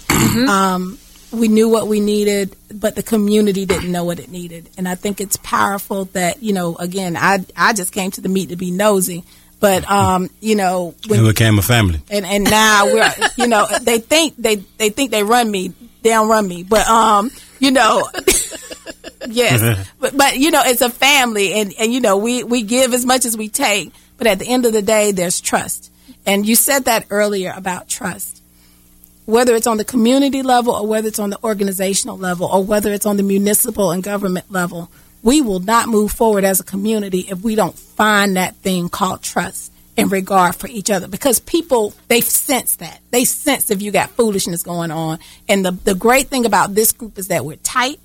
Um, 0.47 0.97
we 1.33 1.47
knew 1.47 1.67
what 1.67 1.87
we 1.87 1.99
needed, 1.99 2.55
but 2.73 2.95
the 2.95 3.03
community 3.03 3.65
didn't 3.65 3.91
know 3.91 4.03
what 4.03 4.19
it 4.19 4.29
needed. 4.29 4.69
And 4.77 4.87
I 4.87 4.95
think 4.95 5.19
it's 5.19 5.37
powerful 5.37 6.05
that 6.13 6.41
you 6.43 6.53
know. 6.53 6.75
Again, 6.75 7.17
I 7.17 7.43
I 7.57 7.73
just 7.73 7.91
came 7.91 8.11
to 8.11 8.21
the 8.21 8.29
meet 8.29 8.49
to 8.49 8.55
be 8.55 8.71
nosy, 8.71 9.23
but 9.59 9.89
um, 9.89 10.29
you 10.41 10.55
know 10.55 10.93
when 11.07 11.19
It 11.25 11.27
became 11.27 11.57
a 11.59 11.61
family. 11.63 12.01
and 12.09 12.25
and 12.25 12.43
now 12.43 12.85
we're 12.85 13.11
you 13.37 13.47
know 13.47 13.65
they 13.81 13.99
think 13.99 14.35
they 14.37 14.57
they 14.77 14.89
think 14.89 15.11
they 15.11 15.23
run 15.23 15.49
me 15.49 15.73
they 16.03 16.09
don't 16.09 16.27
run 16.27 16.45
me 16.47 16.63
but 16.63 16.85
um 16.87 17.31
you 17.59 17.71
know 17.71 18.07
yes 19.29 19.87
but 19.99 20.15
but 20.17 20.37
you 20.37 20.51
know 20.51 20.61
it's 20.65 20.81
a 20.81 20.89
family 20.89 21.53
and 21.53 21.73
and 21.79 21.93
you 21.93 22.01
know 22.01 22.17
we 22.17 22.43
we 22.43 22.61
give 22.61 22.93
as 22.93 23.05
much 23.05 23.25
as 23.25 23.37
we 23.37 23.47
take 23.47 23.91
but 24.17 24.27
at 24.27 24.37
the 24.39 24.45
end 24.47 24.65
of 24.65 24.73
the 24.73 24.81
day 24.81 25.11
there's 25.13 25.39
trust 25.39 25.89
and 26.25 26.45
you 26.45 26.55
said 26.55 26.85
that 26.85 27.05
earlier 27.09 27.53
about 27.55 27.87
trust 27.87 28.42
whether 29.25 29.55
it's 29.55 29.67
on 29.67 29.77
the 29.77 29.85
community 29.85 30.41
level 30.41 30.73
or 30.73 30.85
whether 30.85 31.07
it's 31.07 31.19
on 31.19 31.29
the 31.29 31.43
organizational 31.43 32.17
level 32.17 32.47
or 32.47 32.63
whether 32.63 32.91
it's 32.91 33.05
on 33.05 33.17
the 33.17 33.23
municipal 33.23 33.91
and 33.91 34.03
government 34.03 34.51
level 34.51 34.89
we 35.23 35.39
will 35.39 35.59
not 35.59 35.87
move 35.87 36.11
forward 36.11 36.43
as 36.43 36.59
a 36.59 36.63
community 36.63 37.21
if 37.29 37.41
we 37.41 37.55
don't 37.55 37.79
find 37.79 38.35
that 38.35 38.55
thing 38.57 38.89
called 38.89 39.23
trust 39.23 39.71
and 39.95 40.11
regard 40.11 40.55
for 40.55 40.67
each 40.67 40.91
other. 40.91 41.07
Because 41.07 41.39
people 41.39 41.93
they 42.09 42.21
sense 42.21 42.75
that. 42.77 42.99
They 43.11 43.25
sense 43.25 43.71
if 43.71 43.81
you 43.81 43.91
got 43.91 44.09
foolishness 44.11 44.63
going 44.63 44.91
on. 44.91 45.19
And 45.47 45.65
the, 45.65 45.71
the 45.71 45.95
great 45.95 46.27
thing 46.27 46.45
about 46.45 46.75
this 46.75 46.91
group 46.91 47.17
is 47.17 47.29
that 47.29 47.45
we're 47.45 47.55
tight. 47.57 47.99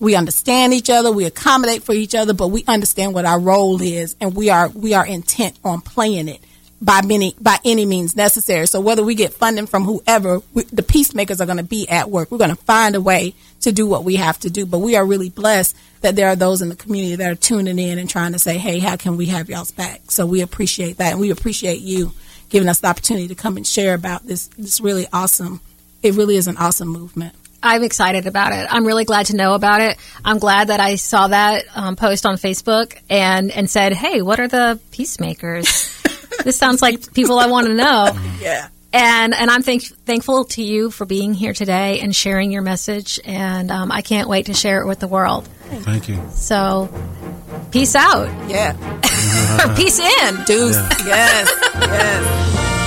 We 0.00 0.14
understand 0.14 0.74
each 0.74 0.90
other. 0.90 1.10
We 1.10 1.24
accommodate 1.24 1.82
for 1.82 1.92
each 1.92 2.14
other 2.14 2.34
but 2.34 2.48
we 2.48 2.64
understand 2.66 3.14
what 3.14 3.24
our 3.24 3.40
role 3.40 3.80
is 3.80 4.14
and 4.20 4.36
we 4.36 4.50
are 4.50 4.68
we 4.68 4.94
are 4.94 5.06
intent 5.06 5.58
on 5.64 5.80
playing 5.80 6.28
it 6.28 6.40
by 6.80 7.02
many 7.02 7.34
by 7.40 7.58
any 7.64 7.84
means 7.84 8.14
necessary 8.14 8.66
so 8.66 8.80
whether 8.80 9.02
we 9.02 9.14
get 9.14 9.32
funding 9.32 9.66
from 9.66 9.84
whoever 9.84 10.40
we, 10.54 10.62
the 10.64 10.82
peacemakers 10.82 11.40
are 11.40 11.46
going 11.46 11.58
to 11.58 11.64
be 11.64 11.88
at 11.88 12.08
work 12.08 12.30
we're 12.30 12.38
going 12.38 12.50
to 12.50 12.56
find 12.56 12.94
a 12.94 13.00
way 13.00 13.34
to 13.60 13.72
do 13.72 13.86
what 13.86 14.04
we 14.04 14.16
have 14.16 14.38
to 14.38 14.48
do 14.48 14.64
but 14.64 14.78
we 14.78 14.94
are 14.94 15.04
really 15.04 15.28
blessed 15.28 15.76
that 16.02 16.14
there 16.14 16.28
are 16.28 16.36
those 16.36 16.62
in 16.62 16.68
the 16.68 16.76
community 16.76 17.16
that 17.16 17.30
are 17.30 17.34
tuning 17.34 17.78
in 17.78 17.98
and 17.98 18.08
trying 18.08 18.32
to 18.32 18.38
say 18.38 18.58
hey 18.58 18.78
how 18.78 18.96
can 18.96 19.16
we 19.16 19.26
have 19.26 19.48
y'all's 19.48 19.72
back 19.72 20.10
so 20.10 20.24
we 20.24 20.40
appreciate 20.40 20.98
that 20.98 21.12
and 21.12 21.20
we 21.20 21.30
appreciate 21.30 21.80
you 21.80 22.12
giving 22.48 22.68
us 22.68 22.78
the 22.78 22.86
opportunity 22.86 23.26
to 23.26 23.34
come 23.34 23.56
and 23.56 23.66
share 23.66 23.94
about 23.94 24.24
this 24.26 24.46
this 24.58 24.80
really 24.80 25.06
awesome 25.12 25.60
it 26.02 26.14
really 26.14 26.36
is 26.36 26.46
an 26.46 26.56
awesome 26.58 26.88
movement 26.88 27.34
I'm 27.60 27.82
excited 27.82 28.26
about 28.26 28.52
it. 28.52 28.68
I'm 28.70 28.86
really 28.86 29.04
glad 29.04 29.26
to 29.26 29.36
know 29.36 29.54
about 29.54 29.80
it. 29.80 29.98
I'm 30.24 30.38
glad 30.38 30.68
that 30.68 30.78
I 30.78 30.94
saw 30.94 31.26
that 31.26 31.64
um, 31.74 31.96
post 31.96 32.24
on 32.24 32.36
Facebook 32.36 32.96
and 33.10 33.50
and 33.50 33.68
said, 33.68 33.94
"Hey, 33.94 34.22
what 34.22 34.38
are 34.38 34.46
the 34.46 34.78
peacemakers?" 34.92 35.97
this 36.44 36.56
sounds 36.56 36.80
like 36.82 37.12
people 37.14 37.38
I 37.38 37.46
want 37.46 37.66
to 37.68 37.74
know. 37.74 38.16
yeah 38.40 38.68
And 38.92 39.34
and 39.34 39.50
I'm 39.50 39.62
thank- 39.62 39.82
thankful 40.06 40.44
to 40.46 40.62
you 40.62 40.90
for 40.90 41.04
being 41.06 41.34
here 41.34 41.52
today 41.52 42.00
and 42.00 42.14
sharing 42.16 42.50
your 42.52 42.62
message. 42.62 43.20
And 43.24 43.70
um, 43.70 43.92
I 43.92 44.00
can't 44.02 44.28
wait 44.28 44.46
to 44.46 44.54
share 44.54 44.80
it 44.82 44.86
with 44.86 44.98
the 45.00 45.08
world. 45.08 45.46
Thank 45.84 46.08
you. 46.08 46.18
So, 46.32 46.88
peace 47.70 47.94
out 47.94 48.28
yeah 48.48 48.72
or 49.68 49.74
peace 49.76 49.98
in. 49.98 50.44
deuce 50.44 50.76
yes 51.04 51.50
yes 51.74 52.77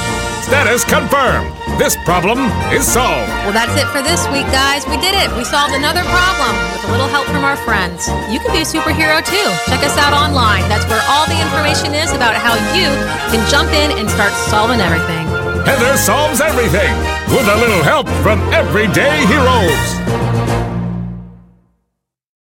Status 0.52 0.84
confirmed. 0.84 1.48
This 1.80 1.96
problem 2.04 2.52
is 2.76 2.84
solved. 2.84 3.32
Well, 3.48 3.56
that's 3.56 3.72
it 3.80 3.88
for 3.88 4.04
this 4.04 4.28
week, 4.36 4.44
guys. 4.52 4.84
We 4.84 5.00
did 5.00 5.16
it. 5.16 5.32
We 5.40 5.48
solved 5.48 5.72
another 5.72 6.04
problem 6.12 6.52
with 6.76 6.84
a 6.84 6.92
little 6.92 7.08
help 7.08 7.24
from 7.32 7.48
our 7.48 7.56
friends. 7.56 8.12
You 8.28 8.44
can 8.44 8.52
be 8.52 8.60
a 8.60 8.68
superhero 8.68 9.24
too. 9.24 9.48
Check 9.72 9.80
us 9.80 9.96
out 9.96 10.12
online. 10.12 10.68
That's 10.68 10.84
where 10.92 11.00
all 11.08 11.24
the 11.32 11.40
information 11.40 11.96
is 11.96 12.12
about 12.12 12.36
how 12.36 12.60
you 12.76 12.92
can 13.32 13.40
jump 13.48 13.72
in 13.72 13.96
and 13.96 14.12
start 14.12 14.36
solving 14.52 14.84
everything. 14.84 15.24
Heather 15.64 15.96
solves 15.96 16.44
everything 16.44 16.92
with 17.32 17.48
a 17.48 17.56
little 17.56 17.82
help 17.88 18.12
from 18.20 18.44
everyday 18.52 19.24
heroes. 19.32 20.01